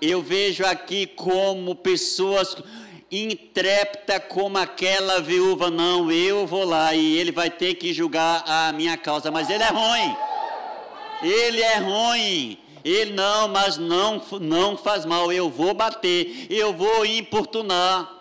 Eu 0.09 0.23
vejo 0.23 0.65
aqui 0.65 1.07
como 1.07 1.75
pessoas 1.75 2.57
intrépida 3.11 4.19
como 4.21 4.59
aquela 4.59 5.21
viúva, 5.21 5.71
não, 5.71 6.11
eu 6.11 6.47
vou 6.47 6.65
lá 6.65 6.95
e 6.95 7.17
ele 7.17 7.31
vai 7.31 7.51
ter 7.51 7.75
que 7.75 7.93
julgar 7.93 8.43
a 8.47 8.73
minha 8.73 8.97
causa, 8.97 9.31
mas 9.31 9.49
ele 9.49 9.63
é 9.63 9.69
ruim. 9.69 10.17
Ele 11.23 11.63
é 11.63 11.79
ruim. 11.79 12.59
Ele 12.85 13.13
não, 13.15 13.49
mas 13.49 13.77
não, 13.77 14.23
não 14.41 14.77
faz 14.77 15.05
mal. 15.05 15.33
Eu 15.33 15.51
vou 15.51 15.75
bater, 15.75 16.47
eu 16.49 16.73
vou 16.73 17.05
importunar. 17.05 18.16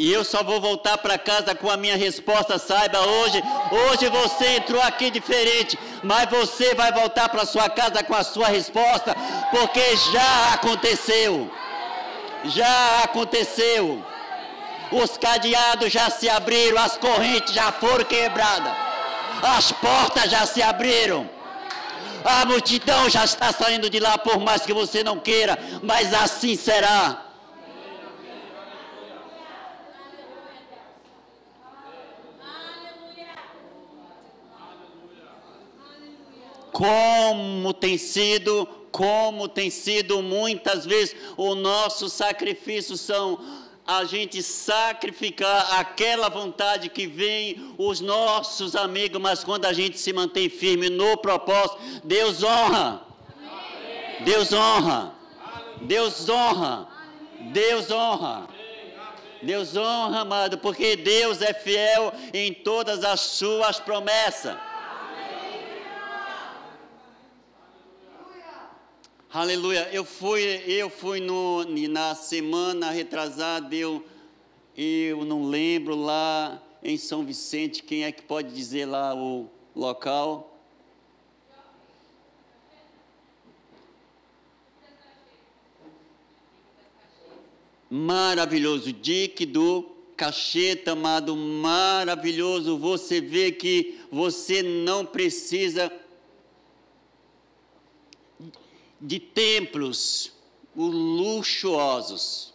E 0.00 0.10
eu 0.10 0.24
só 0.24 0.42
vou 0.42 0.58
voltar 0.62 0.96
para 0.96 1.18
casa 1.18 1.54
com 1.54 1.70
a 1.70 1.76
minha 1.76 1.94
resposta. 1.94 2.58
Saiba 2.58 3.00
hoje, 3.00 3.42
hoje 3.70 4.08
você 4.08 4.56
entrou 4.56 4.80
aqui 4.80 5.10
diferente, 5.10 5.78
mas 6.02 6.26
você 6.30 6.74
vai 6.74 6.90
voltar 6.90 7.28
para 7.28 7.44
sua 7.44 7.68
casa 7.68 8.02
com 8.02 8.14
a 8.14 8.24
sua 8.24 8.46
resposta, 8.46 9.14
porque 9.50 9.94
já 10.10 10.54
aconteceu. 10.54 11.50
Já 12.46 13.02
aconteceu. 13.04 14.02
Os 14.90 15.18
cadeados 15.18 15.92
já 15.92 16.08
se 16.08 16.30
abriram, 16.30 16.78
as 16.78 16.96
correntes 16.96 17.52
já 17.52 17.70
foram 17.70 18.06
quebradas. 18.06 18.72
As 19.42 19.70
portas 19.70 20.30
já 20.30 20.46
se 20.46 20.62
abriram. 20.62 21.28
A 22.24 22.46
multidão 22.46 23.10
já 23.10 23.26
está 23.26 23.52
saindo 23.52 23.90
de 23.90 24.00
lá, 24.00 24.16
por 24.16 24.40
mais 24.40 24.62
que 24.62 24.72
você 24.72 25.04
não 25.04 25.18
queira, 25.18 25.58
mas 25.82 26.14
assim 26.14 26.56
será. 26.56 27.29
Como 36.80 37.74
tem 37.74 37.98
sido, 37.98 38.66
como 38.90 39.46
tem 39.46 39.68
sido 39.68 40.22
muitas 40.22 40.86
vezes 40.86 41.14
o 41.36 41.54
nosso 41.54 42.08
sacrifício 42.08 42.96
são 42.96 43.38
a 43.86 44.04
gente 44.04 44.42
sacrificar 44.42 45.78
aquela 45.78 46.30
vontade 46.30 46.88
que 46.88 47.06
vem 47.06 47.74
os 47.76 48.00
nossos 48.00 48.74
amigos, 48.74 49.20
mas 49.20 49.44
quando 49.44 49.66
a 49.66 49.74
gente 49.74 50.00
se 50.00 50.10
mantém 50.10 50.48
firme 50.48 50.88
no 50.88 51.18
propósito, 51.18 51.78
Deus 52.02 52.42
honra. 52.42 53.02
Deus 54.24 54.50
honra. 54.50 55.12
Deus 55.82 56.30
honra. 56.30 56.88
Deus 57.52 57.90
honra. 57.90 58.48
Deus 59.42 59.76
honra, 59.76 60.20
amado, 60.20 60.56
porque 60.56 60.96
Deus 60.96 61.42
é 61.42 61.52
fiel 61.52 62.10
em 62.32 62.54
todas 62.54 63.04
as 63.04 63.20
suas 63.20 63.78
promessas. 63.78 64.69
Aleluia. 69.32 69.88
Eu 69.92 70.04
fui, 70.04 70.42
eu 70.66 70.90
fui 70.90 71.20
no, 71.20 71.64
na 71.88 72.16
semana 72.16 72.90
retrasada, 72.90 73.72
eu, 73.72 74.04
eu 74.76 75.24
não 75.24 75.48
lembro 75.48 75.94
lá 75.94 76.60
em 76.82 76.96
São 76.96 77.24
Vicente, 77.24 77.84
quem 77.84 78.02
é 78.02 78.10
que 78.10 78.22
pode 78.22 78.52
dizer 78.52 78.86
lá 78.86 79.14
o 79.14 79.48
local? 79.72 80.60
Maravilhoso, 87.88 88.92
Dick 88.92 89.46
do 89.46 89.92
Cacheta, 90.16 90.90
amado, 90.90 91.36
maravilhoso. 91.36 92.76
Você 92.78 93.20
vê 93.20 93.52
que 93.52 94.00
você 94.10 94.60
não 94.60 95.06
precisa 95.06 95.88
de 99.00 99.18
templos 99.18 100.32
luxuosos. 100.76 102.52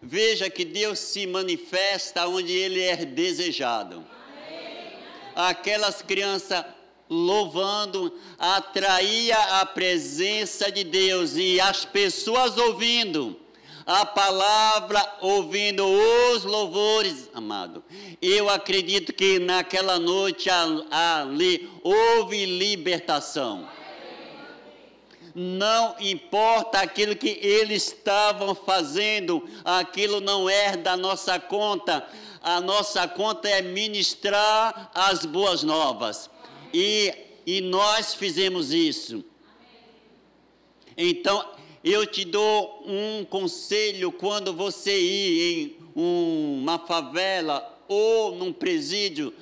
Veja 0.00 0.50
que 0.50 0.64
Deus 0.64 0.98
se 0.98 1.26
manifesta 1.26 2.26
onde 2.26 2.52
Ele 2.52 2.80
é 2.80 2.96
desejado. 3.04 4.04
Aquelas 5.34 6.02
crianças 6.02 6.64
louvando 7.08 8.12
atraía 8.38 9.60
a 9.60 9.66
presença 9.66 10.72
de 10.72 10.82
Deus 10.82 11.36
e 11.36 11.60
as 11.60 11.84
pessoas 11.84 12.56
ouvindo 12.58 13.38
a 13.84 14.06
palavra, 14.06 15.18
ouvindo 15.20 15.84
os 15.86 16.44
louvores, 16.44 17.28
amado. 17.34 17.84
Eu 18.20 18.48
acredito 18.48 19.12
que 19.12 19.38
naquela 19.38 19.98
noite 19.98 20.48
ali 20.50 21.70
houve 21.82 22.44
libertação 22.46 23.68
não 25.34 25.96
importa 25.98 26.78
aquilo 26.80 27.16
que 27.16 27.38
eles 27.40 27.86
estavam 27.86 28.54
fazendo, 28.54 29.48
aquilo 29.64 30.20
não 30.20 30.48
é 30.48 30.76
da 30.76 30.96
nossa 30.96 31.38
conta. 31.40 32.06
A 32.42 32.60
nossa 32.60 33.06
conta 33.06 33.48
é 33.48 33.62
ministrar 33.62 34.90
as 34.94 35.24
boas 35.24 35.62
novas. 35.62 36.28
E, 36.74 37.14
e 37.46 37.60
nós 37.60 38.14
fizemos 38.14 38.72
isso. 38.72 39.24
Então, 40.96 41.48
eu 41.82 42.06
te 42.06 42.24
dou 42.24 42.84
um 42.86 43.24
conselho 43.24 44.12
quando 44.12 44.52
você 44.52 44.98
ir 45.00 45.78
em 45.96 46.02
uma 46.60 46.78
favela 46.78 47.80
ou 47.88 48.34
num 48.34 48.52
presídio, 48.52 49.32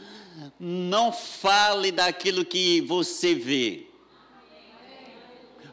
não 0.58 1.12
fale 1.12 1.90
daquilo 1.90 2.44
que 2.44 2.80
você 2.82 3.34
vê 3.34 3.89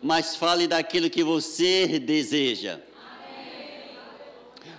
mas 0.08 0.38
fale 0.38 0.70
daquilo 0.70 1.10
que 1.10 1.22
você 1.22 2.00
deseja. 2.00 2.80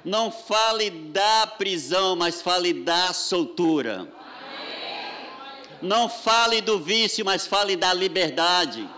Não 0.03 0.33
fale 0.33 0.89
da 0.89 1.47
prisão, 1.47 2.17
mas 2.17 2.41
fale 2.41 2.73
da 2.73 3.13
soltura. 3.13 4.09
Não 5.83 6.09
fale 6.09 6.63
do 6.63 6.79
vício, 6.79 7.27
mas 7.27 7.47
fale 7.47 7.77
da 7.77 7.93
liberdade. 7.93 8.89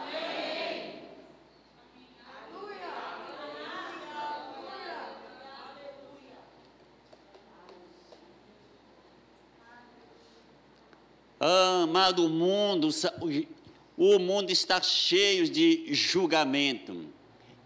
Amado 11.40 12.28
mundo, 12.28 12.90
o 14.02 14.18
mundo 14.18 14.50
está 14.50 14.80
cheio 14.80 15.46
de 15.46 15.92
julgamento 15.92 17.04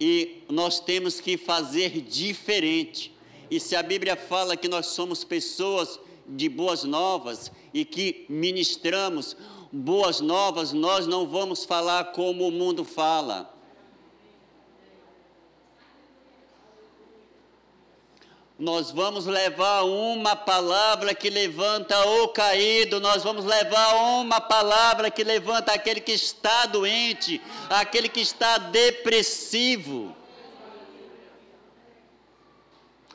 e 0.00 0.42
nós 0.50 0.80
temos 0.80 1.20
que 1.20 1.36
fazer 1.36 2.00
diferente. 2.00 3.14
E 3.48 3.60
se 3.60 3.76
a 3.76 3.82
Bíblia 3.84 4.16
fala 4.16 4.56
que 4.56 4.66
nós 4.66 4.86
somos 4.86 5.22
pessoas 5.22 6.00
de 6.26 6.48
boas 6.48 6.82
novas 6.82 7.52
e 7.72 7.84
que 7.84 8.26
ministramos 8.28 9.36
boas 9.70 10.20
novas, 10.20 10.72
nós 10.72 11.06
não 11.06 11.24
vamos 11.24 11.64
falar 11.64 12.06
como 12.06 12.48
o 12.48 12.50
mundo 12.50 12.84
fala. 12.84 13.53
Nós 18.56 18.92
vamos 18.92 19.26
levar 19.26 19.82
uma 19.82 20.36
palavra 20.36 21.12
que 21.12 21.28
levanta 21.28 21.98
o 22.06 22.28
caído, 22.28 23.00
nós 23.00 23.24
vamos 23.24 23.44
levar 23.44 23.94
uma 23.96 24.40
palavra 24.40 25.10
que 25.10 25.24
levanta 25.24 25.72
aquele 25.72 26.00
que 26.00 26.12
está 26.12 26.64
doente, 26.64 27.42
aquele 27.68 28.08
que 28.08 28.20
está 28.20 28.58
depressivo, 28.58 30.14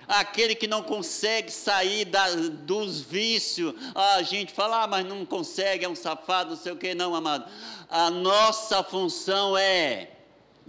aquele 0.05 0.55
que 0.55 0.67
não 0.67 0.83
consegue 0.83 1.49
sair 1.49 2.03
da, 2.03 2.31
dos 2.35 2.99
vícios. 2.99 3.73
Ah, 3.95 4.15
a 4.15 4.23
gente 4.23 4.51
fala, 4.51 4.83
ah, 4.83 4.87
mas 4.87 5.05
não 5.05 5.25
consegue, 5.25 5.85
é 5.85 5.89
um 5.89 5.95
safado, 5.95 6.49
não 6.49 6.57
sei 6.57 6.73
o 6.73 6.77
que, 6.77 6.93
não, 6.93 7.15
amado. 7.15 7.49
A 7.89 8.09
nossa 8.09 8.83
função 8.83 9.57
é 9.57 10.18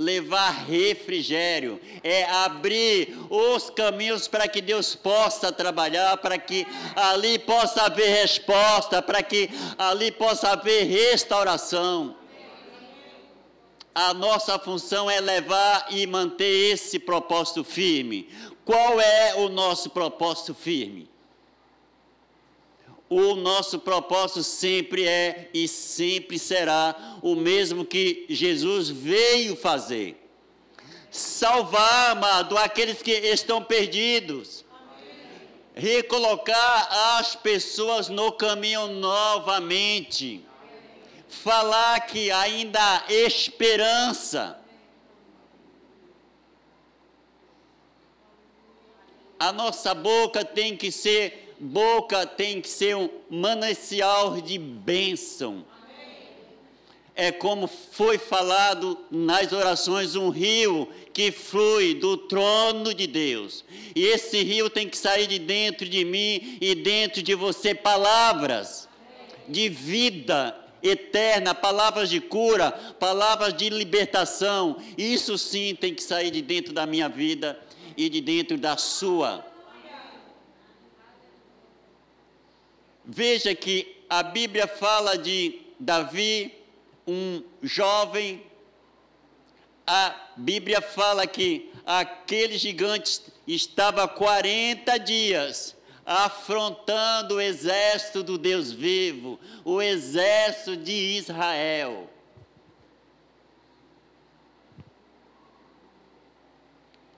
levar 0.01 0.65
refrigério, 0.65 1.79
é 2.03 2.25
abrir 2.25 3.15
os 3.29 3.69
caminhos 3.69 4.27
para 4.27 4.49
que 4.49 4.63
Deus 4.63 4.95
possa 4.95 5.53
trabalhar, 5.53 6.17
para 6.17 6.39
que 6.39 6.67
ali 6.97 7.39
possa 7.39 7.83
haver 7.83 8.09
resposta, 8.09 9.03
para 9.03 9.23
que 9.23 9.51
ali 9.77 10.11
possa 10.11 10.53
haver 10.53 10.85
restauração. 10.85 12.17
A 13.95 14.15
nossa 14.15 14.59
função 14.59 15.11
é 15.11 15.21
levar 15.21 15.89
e 15.91 16.07
manter 16.07 16.73
esse 16.73 16.99
propósito 16.99 17.63
firme. 17.63 18.31
Qual 18.65 18.99
é 18.99 19.35
o 19.35 19.51
nosso 19.51 19.91
propósito 19.91 20.55
firme? 20.55 21.10
O 23.11 23.35
nosso 23.35 23.81
propósito 23.81 24.45
sempre 24.45 25.05
é 25.05 25.51
e 25.53 25.67
sempre 25.67 26.39
será 26.39 27.19
o 27.21 27.35
mesmo 27.35 27.85
que 27.85 28.25
Jesus 28.29 28.89
veio 28.89 29.57
fazer: 29.57 30.17
salvar, 31.11 32.13
amado, 32.13 32.57
aqueles 32.57 33.03
que 33.03 33.11
estão 33.11 33.65
perdidos, 33.65 34.65
recolocar 35.75 37.19
as 37.19 37.35
pessoas 37.35 38.09
no 38.09 38.31
caminho 38.31 38.87
novamente, 38.87 40.47
falar 41.29 42.07
que 42.07 42.31
ainda 42.31 42.81
há 42.81 43.13
esperança. 43.13 44.57
A 49.37 49.51
nossa 49.53 49.95
boca 49.95 50.45
tem 50.45 50.77
que 50.77 50.93
ser 50.93 51.50
boca 51.61 52.27
tem 52.27 52.61
que 52.61 52.69
ser 52.69 52.97
um 52.97 53.11
manancial 53.29 54.41
de 54.41 54.59
bênção. 54.59 55.65
É 57.15 57.31
como 57.31 57.67
foi 57.67 58.17
falado 58.17 58.99
nas 59.11 59.53
orações, 59.53 60.17
um 60.17 60.31
rio 60.31 60.89
que 61.13 61.31
flui 61.31 61.95
do 61.95 62.17
trono 62.17 62.95
de 62.95 63.07
Deus. 63.07 63.63
E 63.95 64.05
esse 64.07 64.43
rio 64.43 64.71
tem 64.71 64.89
que 64.89 64.97
sair 64.97 65.27
de 65.27 65.39
dentro 65.39 65.87
de 65.87 66.03
mim 66.03 66.57
e 66.61 66.75
dentro 66.75 67.23
de 67.23 67.35
você 67.35 67.75
palavras 67.75 68.89
de 69.47 69.69
vida 69.69 70.57
eterna, 70.83 71.55
palavras 71.55 72.09
de 72.09 72.21
cura, 72.21 72.71
palavras 72.99 73.53
de 73.53 73.69
libertação. 73.69 74.79
Isso 74.97 75.37
sim 75.37 75.75
tem 75.75 75.93
que 75.93 76.03
sair 76.03 76.31
de 76.31 76.41
dentro 76.41 76.73
da 76.73 76.87
minha 76.87 77.09
vida 77.09 77.61
e 77.99 78.09
de 78.09 78.23
dentro 78.23 78.57
da 78.57 78.79
sua. 78.79 79.50
Veja 83.13 83.53
que 83.57 84.05
a 84.09 84.23
Bíblia 84.23 84.69
fala 84.69 85.19
de 85.19 85.63
Davi, 85.81 86.55
um 87.05 87.43
jovem. 87.61 88.47
A 89.85 90.15
Bíblia 90.37 90.81
fala 90.81 91.27
que 91.27 91.73
aquele 91.85 92.57
gigante 92.57 93.21
estava 93.49 94.07
40 94.07 94.97
dias 94.99 95.77
afrontando 96.07 97.35
o 97.35 97.41
exército 97.41 98.23
do 98.23 98.39
Deus 98.39 98.71
vivo, 98.71 99.41
o 99.65 99.83
exército 99.83 100.77
de 100.77 100.93
Israel. 100.93 102.09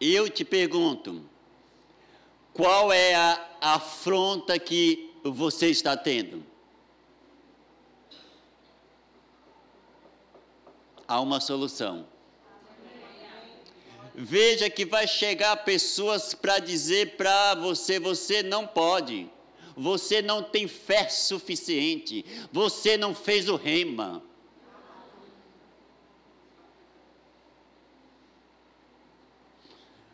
Eu 0.00 0.30
te 0.30 0.42
pergunto, 0.42 1.22
qual 2.54 2.90
é 2.90 3.14
a 3.14 3.46
afronta 3.60 4.58
que 4.58 5.11
você 5.30 5.68
está 5.68 5.96
tendo? 5.96 6.44
Há 11.06 11.20
uma 11.20 11.40
solução. 11.40 12.06
Veja 14.14 14.68
que 14.68 14.84
vai 14.84 15.06
chegar 15.06 15.64
pessoas 15.64 16.34
para 16.34 16.58
dizer 16.58 17.16
para 17.16 17.54
você: 17.54 17.98
você 17.98 18.42
não 18.42 18.66
pode, 18.66 19.30
você 19.76 20.20
não 20.20 20.42
tem 20.42 20.68
fé 20.68 21.08
suficiente, 21.08 22.24
você 22.52 22.96
não 22.96 23.14
fez 23.14 23.48
o 23.48 23.56
rema. 23.56 24.22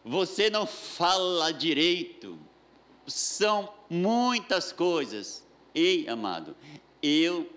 Você 0.04 0.48
não 0.48 0.66
fala 0.66 1.52
direito. 1.52 2.38
São 3.08 3.72
muitas 3.88 4.72
coisas. 4.72 5.44
Ei, 5.74 6.08
amado, 6.08 6.56
eu 7.02 7.48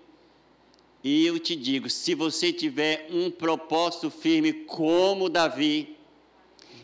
eu 1.04 1.36
te 1.40 1.56
digo, 1.56 1.90
se 1.90 2.14
você 2.14 2.52
tiver 2.52 3.08
um 3.10 3.28
propósito 3.28 4.08
firme 4.08 4.52
como 4.52 5.28
Davi, 5.28 5.96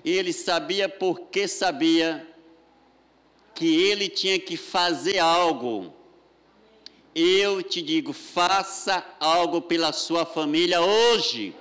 ele 0.05 0.33
sabia 0.33 0.89
porque 0.89 1.47
sabia 1.47 2.27
que 3.55 3.67
ele 3.81 4.09
tinha 4.09 4.39
que 4.39 4.57
fazer 4.57 5.19
algo. 5.19 5.93
Eu 7.15 7.63
te 7.63 7.81
digo, 7.81 8.13
faça 8.13 9.05
algo 9.21 9.63
pela 9.63 9.93
sua 9.93 10.27
família 10.27 10.81
hoje. 10.81 11.55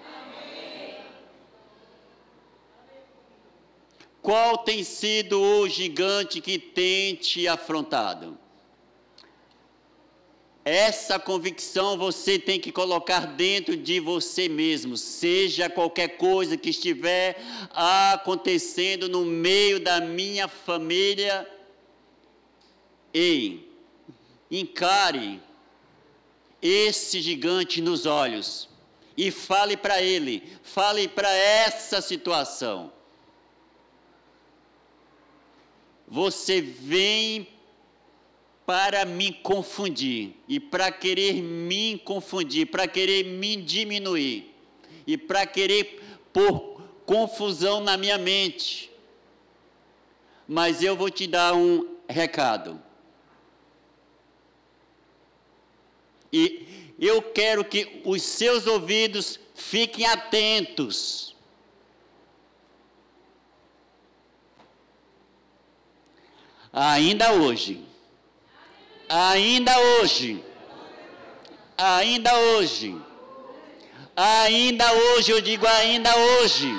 Qual 4.28 4.58
tem 4.58 4.84
sido 4.84 5.42
o 5.42 5.70
gigante 5.70 6.42
que 6.42 6.60
tem 6.60 7.16
te 7.16 7.48
afrontado? 7.48 8.38
Essa 10.66 11.18
convicção 11.18 11.98
você 11.98 12.38
tem 12.38 12.60
que 12.60 12.70
colocar 12.70 13.22
dentro 13.22 13.78
de 13.78 14.02
você 14.02 14.50
mesmo, 14.50 14.98
seja 14.98 15.70
qualquer 15.70 16.18
coisa 16.18 16.58
que 16.58 16.72
estiver 16.72 17.42
acontecendo 17.72 19.08
no 19.08 19.24
meio 19.24 19.80
da 19.80 20.02
minha 20.02 20.50
família. 20.50 21.50
Ei, 23.13 23.72
encare 24.52 25.42
esse 26.62 27.22
gigante 27.22 27.80
nos 27.80 28.06
olhos 28.06 28.68
e 29.16 29.32
fale 29.32 29.78
para 29.78 30.02
ele, 30.02 30.44
fale 30.63 31.08
para 31.08 31.32
essa 31.32 32.02
situação. 32.02 32.97
Você 36.08 36.62
vem 36.62 37.48
para 38.65 39.06
me 39.06 39.32
confundir 39.32 40.36
e 40.46 40.60
para 40.60 40.91
querer 40.91 41.41
me 41.41 41.98
confundir, 42.00 42.67
para 42.67 42.86
querer 42.86 43.24
me 43.24 43.56
diminuir 43.56 44.54
e 45.06 45.17
para 45.17 45.46
querer 45.46 46.02
pôr 46.34 46.82
confusão 47.06 47.80
na 47.80 47.96
minha 47.96 48.17
mente. 48.17 48.91
Mas 50.46 50.84
eu 50.84 50.98
vou 50.98 51.10
te 51.10 51.28
dar 51.28 51.54
um 51.54 51.96
recado. 52.10 52.82
E 56.32 56.93
eu 57.00 57.22
quero 57.22 57.63
que 57.63 58.02
os 58.04 58.22
seus 58.22 58.67
ouvidos 58.67 59.39
fiquem 59.56 60.06
atentos. 60.06 61.37
Ainda 66.80 67.32
hoje, 67.34 67.84
ainda 69.10 69.80
hoje, 69.80 70.44
ainda 71.76 72.38
hoje, 72.38 72.96
ainda 74.16 74.94
hoje, 74.94 75.32
eu 75.32 75.42
digo 75.42 75.66
ainda 75.66 76.16
hoje. 76.16 76.70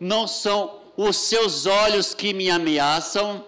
Não 0.00 0.26
são 0.26 0.80
os 0.96 1.16
seus 1.16 1.66
olhos 1.66 2.12
que 2.12 2.34
me 2.34 2.50
ameaçam, 2.50 3.44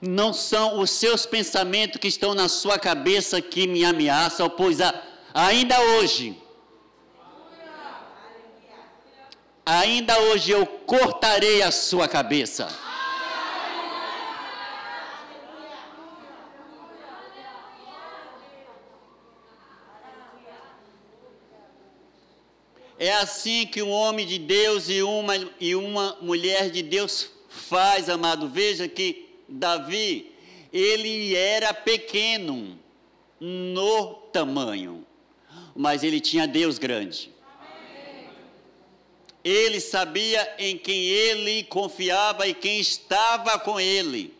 não 0.00 0.32
são 0.32 0.80
os 0.80 0.90
seus 0.90 1.24
pensamentos 1.24 2.00
que 2.00 2.08
estão 2.08 2.34
na 2.34 2.48
sua 2.48 2.76
cabeça 2.76 3.40
que 3.40 3.68
me 3.68 3.84
ameaçam, 3.84 4.50
pois 4.50 4.78
ainda 5.32 5.80
hoje, 5.80 6.39
ainda 9.78 10.18
hoje 10.20 10.50
eu 10.50 10.66
cortarei 10.66 11.62
a 11.62 11.70
sua 11.70 12.08
cabeça. 12.08 12.68
É 22.98 23.12
assim 23.12 23.66
que 23.66 23.82
um 23.82 23.90
homem 23.90 24.26
de 24.26 24.38
Deus 24.38 24.90
e 24.90 25.02
uma, 25.02 25.34
e 25.58 25.74
uma 25.74 26.18
mulher 26.20 26.70
de 26.70 26.82
Deus 26.82 27.30
faz, 27.48 28.10
amado. 28.10 28.48
Veja 28.48 28.86
que 28.86 29.30
Davi, 29.48 30.32
ele 30.70 31.34
era 31.34 31.72
pequeno 31.72 32.78
no 33.38 34.14
tamanho, 34.32 35.06
mas 35.74 36.02
ele 36.02 36.20
tinha 36.20 36.46
Deus 36.46 36.78
grande. 36.78 37.30
Ele 39.44 39.80
sabia 39.80 40.54
em 40.58 40.76
quem 40.76 41.02
ele 41.02 41.64
confiava 41.64 42.46
e 42.46 42.54
quem 42.54 42.78
estava 42.78 43.58
com 43.58 43.80
ele. 43.80 44.34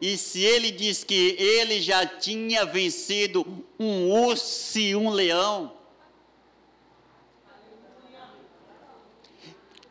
E 0.00 0.16
se 0.16 0.40
ele 0.40 0.70
diz 0.70 1.04
que 1.04 1.36
ele 1.38 1.80
já 1.80 2.04
tinha 2.04 2.64
vencido 2.64 3.46
um 3.78 4.10
urso 4.10 4.78
e 4.78 4.96
um 4.96 5.10
leão, 5.10 5.72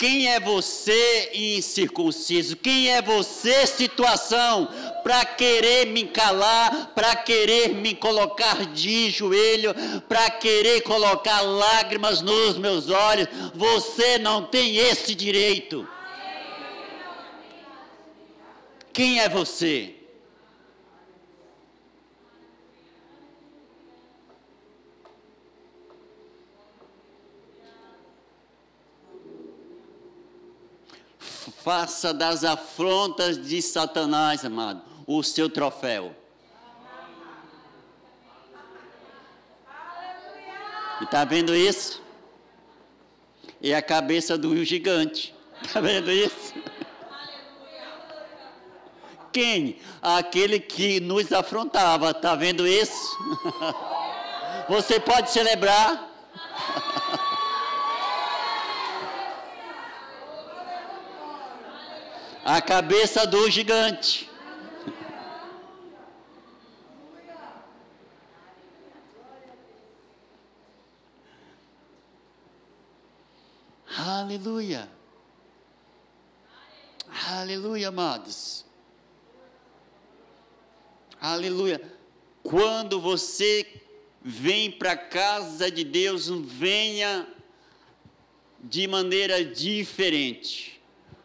Quem 0.01 0.27
é 0.27 0.39
você, 0.39 1.29
incircunciso? 1.31 2.55
Quem 2.55 2.89
é 2.89 3.03
você, 3.03 3.67
situação, 3.67 4.67
para 5.03 5.23
querer 5.23 5.85
me 5.85 6.05
calar, 6.05 6.87
para 6.95 7.15
querer 7.17 7.75
me 7.75 7.93
colocar 7.93 8.65
de 8.73 9.11
joelho, 9.11 9.75
para 10.09 10.27
querer 10.31 10.81
colocar 10.81 11.41
lágrimas 11.41 12.19
nos 12.19 12.57
meus 12.57 12.89
olhos? 12.89 13.27
Você 13.53 14.17
não 14.17 14.43
tem 14.43 14.75
esse 14.75 15.13
direito. 15.13 15.87
Quem 18.91 19.19
é 19.19 19.29
você? 19.29 20.00
Faça 31.71 32.13
das 32.13 32.43
afrontas 32.43 33.41
de 33.41 33.61
Satanás, 33.61 34.43
amado, 34.43 34.81
o 35.07 35.23
seu 35.23 35.49
troféu. 35.49 36.13
Está 41.01 41.23
vendo 41.23 41.55
isso? 41.55 42.01
É 43.63 43.73
a 43.73 43.81
cabeça 43.81 44.37
do 44.37 44.65
gigante. 44.65 45.33
Está 45.63 45.79
vendo 45.79 46.11
isso? 46.11 46.53
Quem? 49.31 49.79
Aquele 50.01 50.59
que 50.59 50.99
nos 50.99 51.31
afrontava. 51.31 52.11
Está 52.11 52.35
vendo 52.35 52.67
isso? 52.67 53.17
Você 54.67 54.99
pode 54.99 55.31
celebrar. 55.31 56.10
A 62.43 62.61
cabeça 62.61 63.25
do 63.25 63.49
gigante. 63.49 64.29
Aleluia. 73.97 74.89
Aleluia, 77.27 77.89
amados. 77.89 78.65
Aleluia. 81.19 81.81
Quando 82.41 82.99
você 82.99 83.83
vem 84.23 84.71
para 84.71 84.93
a 84.93 84.97
casa 84.97 85.69
de 85.69 85.83
Deus, 85.83 86.27
venha 86.29 87.27
de 88.59 88.87
maneira 88.87 89.45
diferente. 89.45 90.80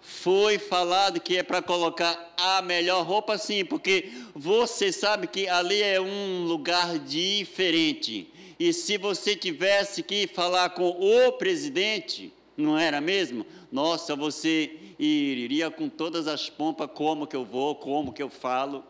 Foi 0.09 0.57
falado 0.57 1.21
que 1.21 1.37
é 1.37 1.43
para 1.43 1.61
colocar 1.61 2.33
a 2.39 2.63
melhor 2.63 3.05
roupa, 3.05 3.37
sim, 3.37 3.65
porque 3.65 4.13
você 4.37 4.93
sabe 4.93 5.27
que 5.27 5.49
ali 5.49 5.83
é 5.83 6.01
um 6.01 6.45
lugar 6.45 6.97
diferente. 7.01 8.33
E 8.57 8.73
se 8.73 8.97
você 8.99 9.35
tivesse 9.35 10.05
que 10.05 10.29
falar 10.29 10.71
com 10.71 10.91
o 10.91 11.33
presidente, 11.33 12.33
não 12.57 12.79
era 12.79 13.01
mesmo? 13.01 13.45
Nossa, 13.73 14.15
você 14.15 14.79
iria 14.97 15.73
com 15.73 15.89
todas 15.89 16.29
as 16.29 16.49
pompas, 16.49 16.89
como 16.95 17.27
que 17.27 17.35
eu 17.35 17.45
vou, 17.45 17.75
como 17.75 18.13
que 18.13 18.23
eu 18.23 18.31
falo. 18.31 18.85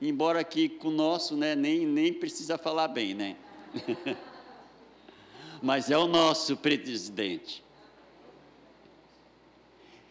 Embora 0.00 0.38
aqui 0.38 0.68
com 0.68 0.88
o 0.88 0.92
nosso, 0.92 1.36
né, 1.36 1.56
nem, 1.56 1.84
nem 1.84 2.12
precisa 2.12 2.56
falar 2.56 2.86
bem, 2.86 3.14
né? 3.14 3.36
Mas 5.60 5.90
é 5.90 5.98
o 5.98 6.06
nosso 6.06 6.56
presidente. 6.56 7.66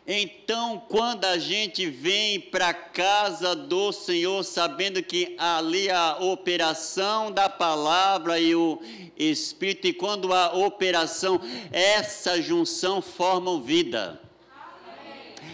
Então, 0.10 0.82
quando 0.88 1.26
a 1.26 1.38
gente 1.38 1.90
vem 1.90 2.40
para 2.40 2.70
a 2.70 2.74
casa 2.74 3.54
do 3.54 3.92
Senhor, 3.92 4.42
sabendo 4.42 5.04
que 5.04 5.36
ali 5.38 5.90
a 5.90 6.20
operação 6.22 7.30
da 7.30 7.50
palavra 7.50 8.40
e 8.40 8.56
o 8.56 8.80
Espírito, 9.18 9.88
e 9.88 9.92
quando 9.92 10.34
a 10.34 10.54
operação, 10.54 11.42
essa 11.74 12.42
junção 12.42 13.02
formam 13.02 13.62
vida. 13.62 14.22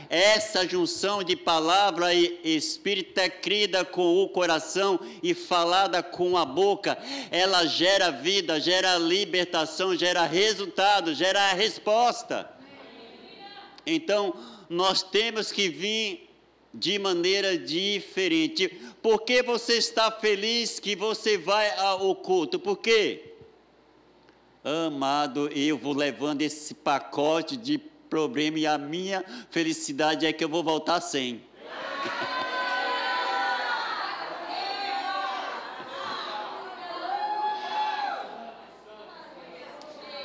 Essa 0.08 0.68
junção 0.68 1.24
de 1.24 1.36
palavra 1.36 2.14
e 2.14 2.40
espírito 2.44 3.18
é 3.20 3.28
crida 3.28 3.84
com 3.84 4.22
o 4.22 4.30
coração 4.30 5.00
e 5.24 5.34
falada 5.34 6.04
com 6.04 6.38
a 6.38 6.46
boca, 6.46 6.96
ela 7.32 7.66
gera 7.66 8.12
vida, 8.12 8.60
gera 8.60 8.96
libertação, 9.00 9.96
gera 9.96 10.24
resultado, 10.28 11.16
gera 11.16 11.54
resposta. 11.54 12.53
Então, 13.86 14.34
nós 14.70 15.04
temos 15.04 15.52
que 15.52 15.70
vir 15.70 16.30
de 16.74 16.98
maneira 16.98 17.58
diferente. 17.58 18.68
Por 19.02 19.22
que 19.22 19.44
você 19.44 19.74
está 19.74 20.10
feliz 20.12 20.80
que 20.80 20.96
você 20.96 21.38
vai 21.38 21.70
ao 21.78 22.16
culto? 22.16 22.60
Por 22.60 22.78
quê? 22.78 23.34
Amado, 24.64 25.50
eu 25.50 25.78
vou 25.78 25.94
levando 25.94 26.42
esse 26.42 26.74
pacote 26.74 27.58
de 27.58 27.78
problema 27.78 28.60
e 28.60 28.66
a 28.66 28.78
minha 28.78 29.24
felicidade 29.50 30.26
é 30.26 30.32
que 30.32 30.44
eu 30.44 30.50
vou 30.50 30.64
voltar 30.64 31.02
sem. 31.02 31.44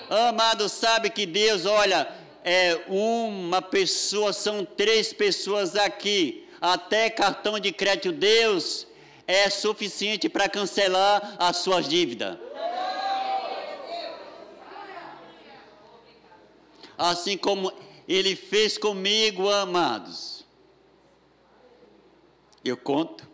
Amado, 0.08 0.68
sabe 0.70 1.10
que 1.10 1.26
Deus, 1.26 1.66
olha, 1.66 2.08
é 2.50 2.82
uma 2.88 3.60
pessoa, 3.60 4.32
são 4.32 4.64
três 4.64 5.12
pessoas 5.12 5.76
aqui. 5.76 6.48
Até 6.58 7.10
cartão 7.10 7.60
de 7.60 7.70
crédito, 7.70 8.10
Deus 8.10 8.86
é 9.26 9.50
suficiente 9.50 10.30
para 10.30 10.48
cancelar 10.48 11.36
as 11.38 11.58
suas 11.58 11.86
dívidas. 11.86 12.38
Assim 16.96 17.36
como 17.36 17.70
Ele 18.08 18.34
fez 18.34 18.78
comigo, 18.78 19.50
amados. 19.50 20.46
Eu 22.64 22.78
conto. 22.78 23.28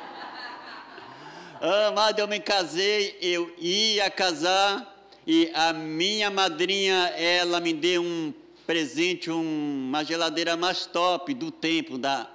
Amado, 1.86 2.18
eu 2.18 2.26
me 2.26 2.40
casei, 2.40 3.18
eu 3.20 3.54
ia 3.58 4.10
casar 4.10 4.97
e 5.30 5.50
a 5.52 5.74
minha 5.74 6.30
madrinha, 6.30 7.12
ela 7.14 7.60
me 7.60 7.74
deu 7.74 8.02
um 8.02 8.32
presente, 8.66 9.30
um, 9.30 9.88
uma 9.88 10.02
geladeira 10.02 10.56
mais 10.56 10.86
top 10.86 11.34
do 11.34 11.50
tempo 11.50 11.98
da. 11.98 12.30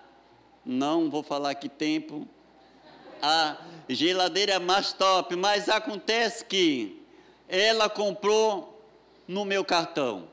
Não 0.63 1.10
vou 1.10 1.23
falar 1.23 1.56
que 1.56 1.67
tempo. 1.67 2.27
A 3.19 3.58
geladeira 3.89 4.60
mais 4.60 4.93
top, 4.93 5.36
mas 5.36 5.69
acontece 5.69 6.45
que 6.45 7.01
ela 7.49 7.89
comprou 7.89 8.79
no 9.27 9.43
meu 9.43 9.65
cartão. 9.65 10.27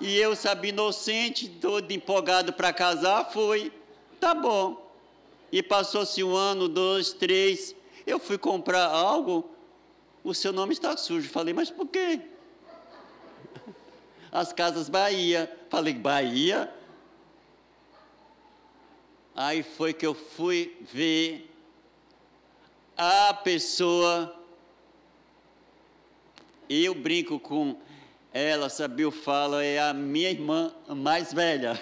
E 0.00 0.16
eu, 0.16 0.34
sabia 0.34 0.70
inocente, 0.70 1.48
todo 1.48 1.92
empolgado 1.92 2.52
para 2.52 2.72
casar, 2.72 3.30
fui. 3.30 3.72
Tá 4.18 4.34
bom. 4.34 4.90
E 5.52 5.62
passou-se 5.62 6.24
um 6.24 6.34
ano, 6.34 6.66
dois, 6.66 7.12
três. 7.12 7.72
Eu 8.04 8.18
fui 8.18 8.36
comprar 8.36 8.86
algo, 8.86 9.48
o 10.30 10.34
seu 10.34 10.52
nome 10.52 10.72
está 10.72 10.96
sujo. 10.96 11.28
Falei, 11.28 11.54
mas 11.54 11.70
por 11.70 11.86
quê? 11.86 12.20
As 14.30 14.52
Casas 14.52 14.88
Bahia. 14.88 15.50
Falei, 15.70 15.94
Bahia? 15.94 16.72
Aí 19.34 19.62
foi 19.62 19.94
que 19.94 20.06
eu 20.06 20.14
fui 20.14 20.76
ver 20.92 21.50
a 22.96 23.32
pessoa. 23.32 24.34
Eu 26.68 26.94
brinco 26.94 27.40
com 27.40 27.80
ela, 28.32 28.68
sabia, 28.68 29.06
eu 29.06 29.10
falo, 29.10 29.58
é 29.58 29.78
a 29.78 29.94
minha 29.94 30.30
irmã 30.30 30.74
mais 30.88 31.32
velha. 31.32 31.80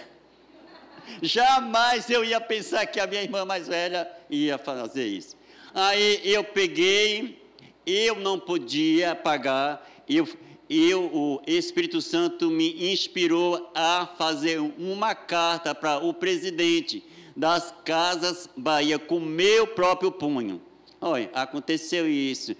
Jamais 1.20 2.08
eu 2.08 2.24
ia 2.24 2.40
pensar 2.40 2.86
que 2.86 3.00
a 3.00 3.06
minha 3.06 3.22
irmã 3.22 3.44
mais 3.44 3.66
velha 3.66 4.08
ia 4.30 4.56
fazer 4.56 5.06
isso. 5.06 5.36
Aí 5.74 6.20
eu 6.24 6.44
peguei 6.44 7.45
eu 7.86 8.16
não 8.16 8.38
podia 8.38 9.14
pagar, 9.14 9.88
eu, 10.08 10.28
eu, 10.68 11.04
o 11.04 11.40
Espírito 11.46 12.02
Santo 12.02 12.50
me 12.50 12.92
inspirou 12.92 13.70
a 13.74 14.06
fazer 14.18 14.58
uma 14.58 15.14
carta 15.14 15.74
para 15.74 15.98
o 15.98 16.12
presidente 16.12 17.04
das 17.36 17.72
Casas 17.84 18.48
Bahia 18.56 18.98
com 18.98 19.20
meu 19.20 19.66
próprio 19.66 20.10
punho. 20.10 20.60
Olha, 21.00 21.30
aconteceu 21.34 22.08
isso. 22.08 22.56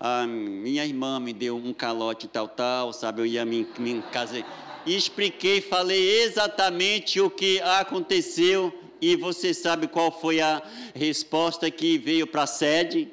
A 0.00 0.26
minha 0.26 0.86
irmã 0.86 1.18
me 1.18 1.32
deu 1.32 1.56
um 1.56 1.74
calote 1.74 2.28
tal, 2.28 2.48
tal, 2.48 2.92
sabe? 2.92 3.20
Eu 3.20 3.26
ia 3.26 3.44
me, 3.44 3.66
me 3.78 4.00
casei. 4.12 4.44
Expliquei, 4.86 5.60
falei 5.60 6.22
exatamente 6.22 7.20
o 7.20 7.28
que 7.28 7.60
aconteceu 7.60 8.72
e 9.00 9.16
você 9.16 9.52
sabe 9.52 9.88
qual 9.88 10.10
foi 10.10 10.40
a 10.40 10.62
resposta 10.94 11.70
que 11.70 11.98
veio 11.98 12.26
para 12.26 12.44
a 12.44 12.46
sede? 12.46 13.08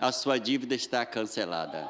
A 0.00 0.10
sua 0.10 0.38
dívida 0.38 0.74
está 0.74 1.04
cancelada. 1.04 1.86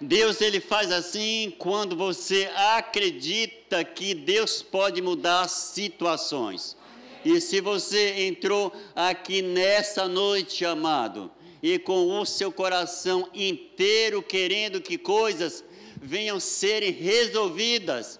Deus 0.00 0.40
ele 0.40 0.60
faz 0.60 0.90
assim 0.92 1.52
quando 1.58 1.96
você 1.96 2.48
acredita 2.54 3.84
que 3.84 4.14
Deus 4.14 4.62
pode 4.62 5.02
mudar 5.02 5.48
situações. 5.48 6.76
E 7.22 7.38
se 7.40 7.60
você 7.60 8.26
entrou 8.26 8.72
aqui 8.94 9.42
nessa 9.42 10.08
noite, 10.08 10.64
amado, 10.64 11.30
e 11.62 11.78
com 11.78 12.18
o 12.18 12.24
seu 12.24 12.50
coração 12.50 13.28
inteiro 13.34 14.22
querendo 14.22 14.80
que 14.80 14.96
coisas 14.96 15.62
venham 16.00 16.40
serem 16.40 16.92
resolvidas, 16.92 18.18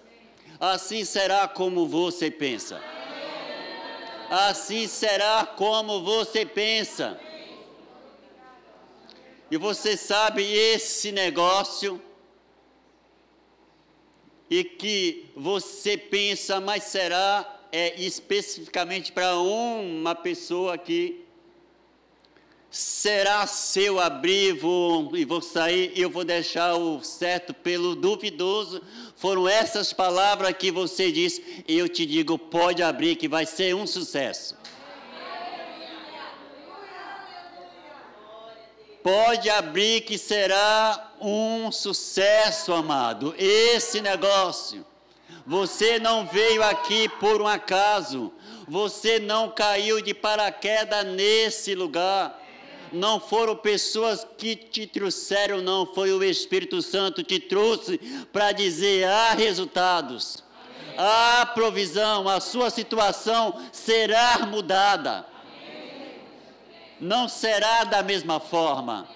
assim 0.59 1.03
será 1.03 1.47
como 1.47 1.87
você 1.87 2.29
pensa 2.29 3.00
assim 4.31 4.87
será 4.87 5.45
como 5.45 6.01
você 6.01 6.45
pensa. 6.45 7.19
E 9.51 9.57
você 9.57 9.97
sabe 9.97 10.41
esse 10.41 11.11
negócio 11.11 12.01
e 14.49 14.63
que 14.63 15.29
você 15.35 15.97
pensa, 15.97 16.61
mas 16.61 16.83
será 16.83 17.57
é 17.73 18.01
especificamente 18.01 19.11
para 19.11 19.37
uma 19.37 20.13
pessoa 20.13 20.77
que 20.77 21.25
será 22.69 23.45
seu 23.47 23.99
abrigo 23.99 25.11
e 25.13 25.25
vou 25.25 25.41
sair, 25.41 25.91
eu 25.93 26.09
vou 26.09 26.23
deixar 26.23 26.75
o 26.75 27.01
certo 27.01 27.53
pelo 27.53 27.95
duvidoso. 27.95 28.81
Foram 29.21 29.47
essas 29.47 29.93
palavras 29.93 30.51
que 30.57 30.71
você 30.71 31.11
disse, 31.11 31.63
eu 31.67 31.87
te 31.87 32.07
digo, 32.07 32.39
pode 32.39 32.81
abrir 32.81 33.15
que 33.15 33.27
vai 33.27 33.45
ser 33.45 33.75
um 33.75 33.85
sucesso. 33.85 34.57
Pode 39.03 39.47
abrir 39.47 40.01
que 40.01 40.17
será 40.17 41.13
um 41.21 41.71
sucesso, 41.71 42.73
amado. 42.73 43.35
Esse 43.37 44.01
negócio. 44.01 44.83
Você 45.45 45.99
não 45.99 46.25
veio 46.25 46.63
aqui 46.63 47.07
por 47.07 47.43
um 47.43 47.47
acaso. 47.47 48.33
Você 48.67 49.19
não 49.19 49.51
caiu 49.51 50.01
de 50.01 50.15
paraquedas 50.15 51.05
nesse 51.05 51.75
lugar 51.75 52.40
não 52.91 53.19
foram 53.19 53.55
pessoas 53.55 54.25
que 54.37 54.55
te 54.55 54.85
trouxeram, 54.85 55.61
não, 55.61 55.85
foi 55.85 56.11
o 56.11 56.23
Espírito 56.23 56.81
Santo 56.81 57.23
que 57.23 57.39
te 57.39 57.47
trouxe 57.47 57.97
para 58.31 58.51
dizer: 58.51 59.05
há 59.05 59.33
resultados, 59.33 60.43
há 60.97 61.45
provisão, 61.53 62.27
a 62.27 62.39
sua 62.39 62.69
situação 62.69 63.59
será 63.71 64.39
mudada. 64.45 65.25
Não 66.99 67.27
será 67.27 67.83
da 67.83 68.03
mesma 68.03 68.39
forma 68.39 69.07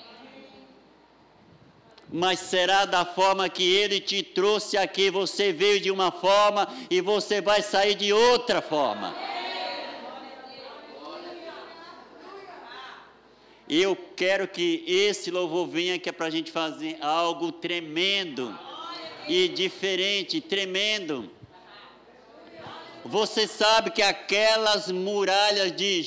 mas 2.12 2.40
será 2.40 2.86
da 2.86 3.04
forma 3.04 3.50
que 3.50 3.64
ele 3.64 4.00
te 4.00 4.22
trouxe 4.24 4.78
aqui. 4.78 5.10
Você 5.10 5.52
veio 5.52 5.82
de 5.82 5.92
uma 5.92 6.12
forma 6.12 6.68
e 6.90 7.02
você 7.02 7.42
vai 7.42 7.62
sair 7.62 7.96
de 7.96 8.14
outra 8.14 8.62
forma. 8.62 9.14
Eu 13.68 13.96
quero 14.16 14.48
que 14.48 14.84
esse 14.88 15.32
louvor 15.32 15.68
venha 15.68 15.98
que 15.98 16.10
é 16.10 16.12
para 16.12 16.28
a 16.28 16.30
gente 16.30 16.52
fazer 16.52 16.98
algo 17.02 17.52
tremendo 17.52 18.58
e 19.28 19.48
diferente, 19.48 20.40
tremendo. 20.40 21.32
Você 23.04 23.48
sabe 23.48 23.92
que 23.92 24.02
aquelas 24.02 24.92
muralhas 24.92 25.76
de 25.76 26.02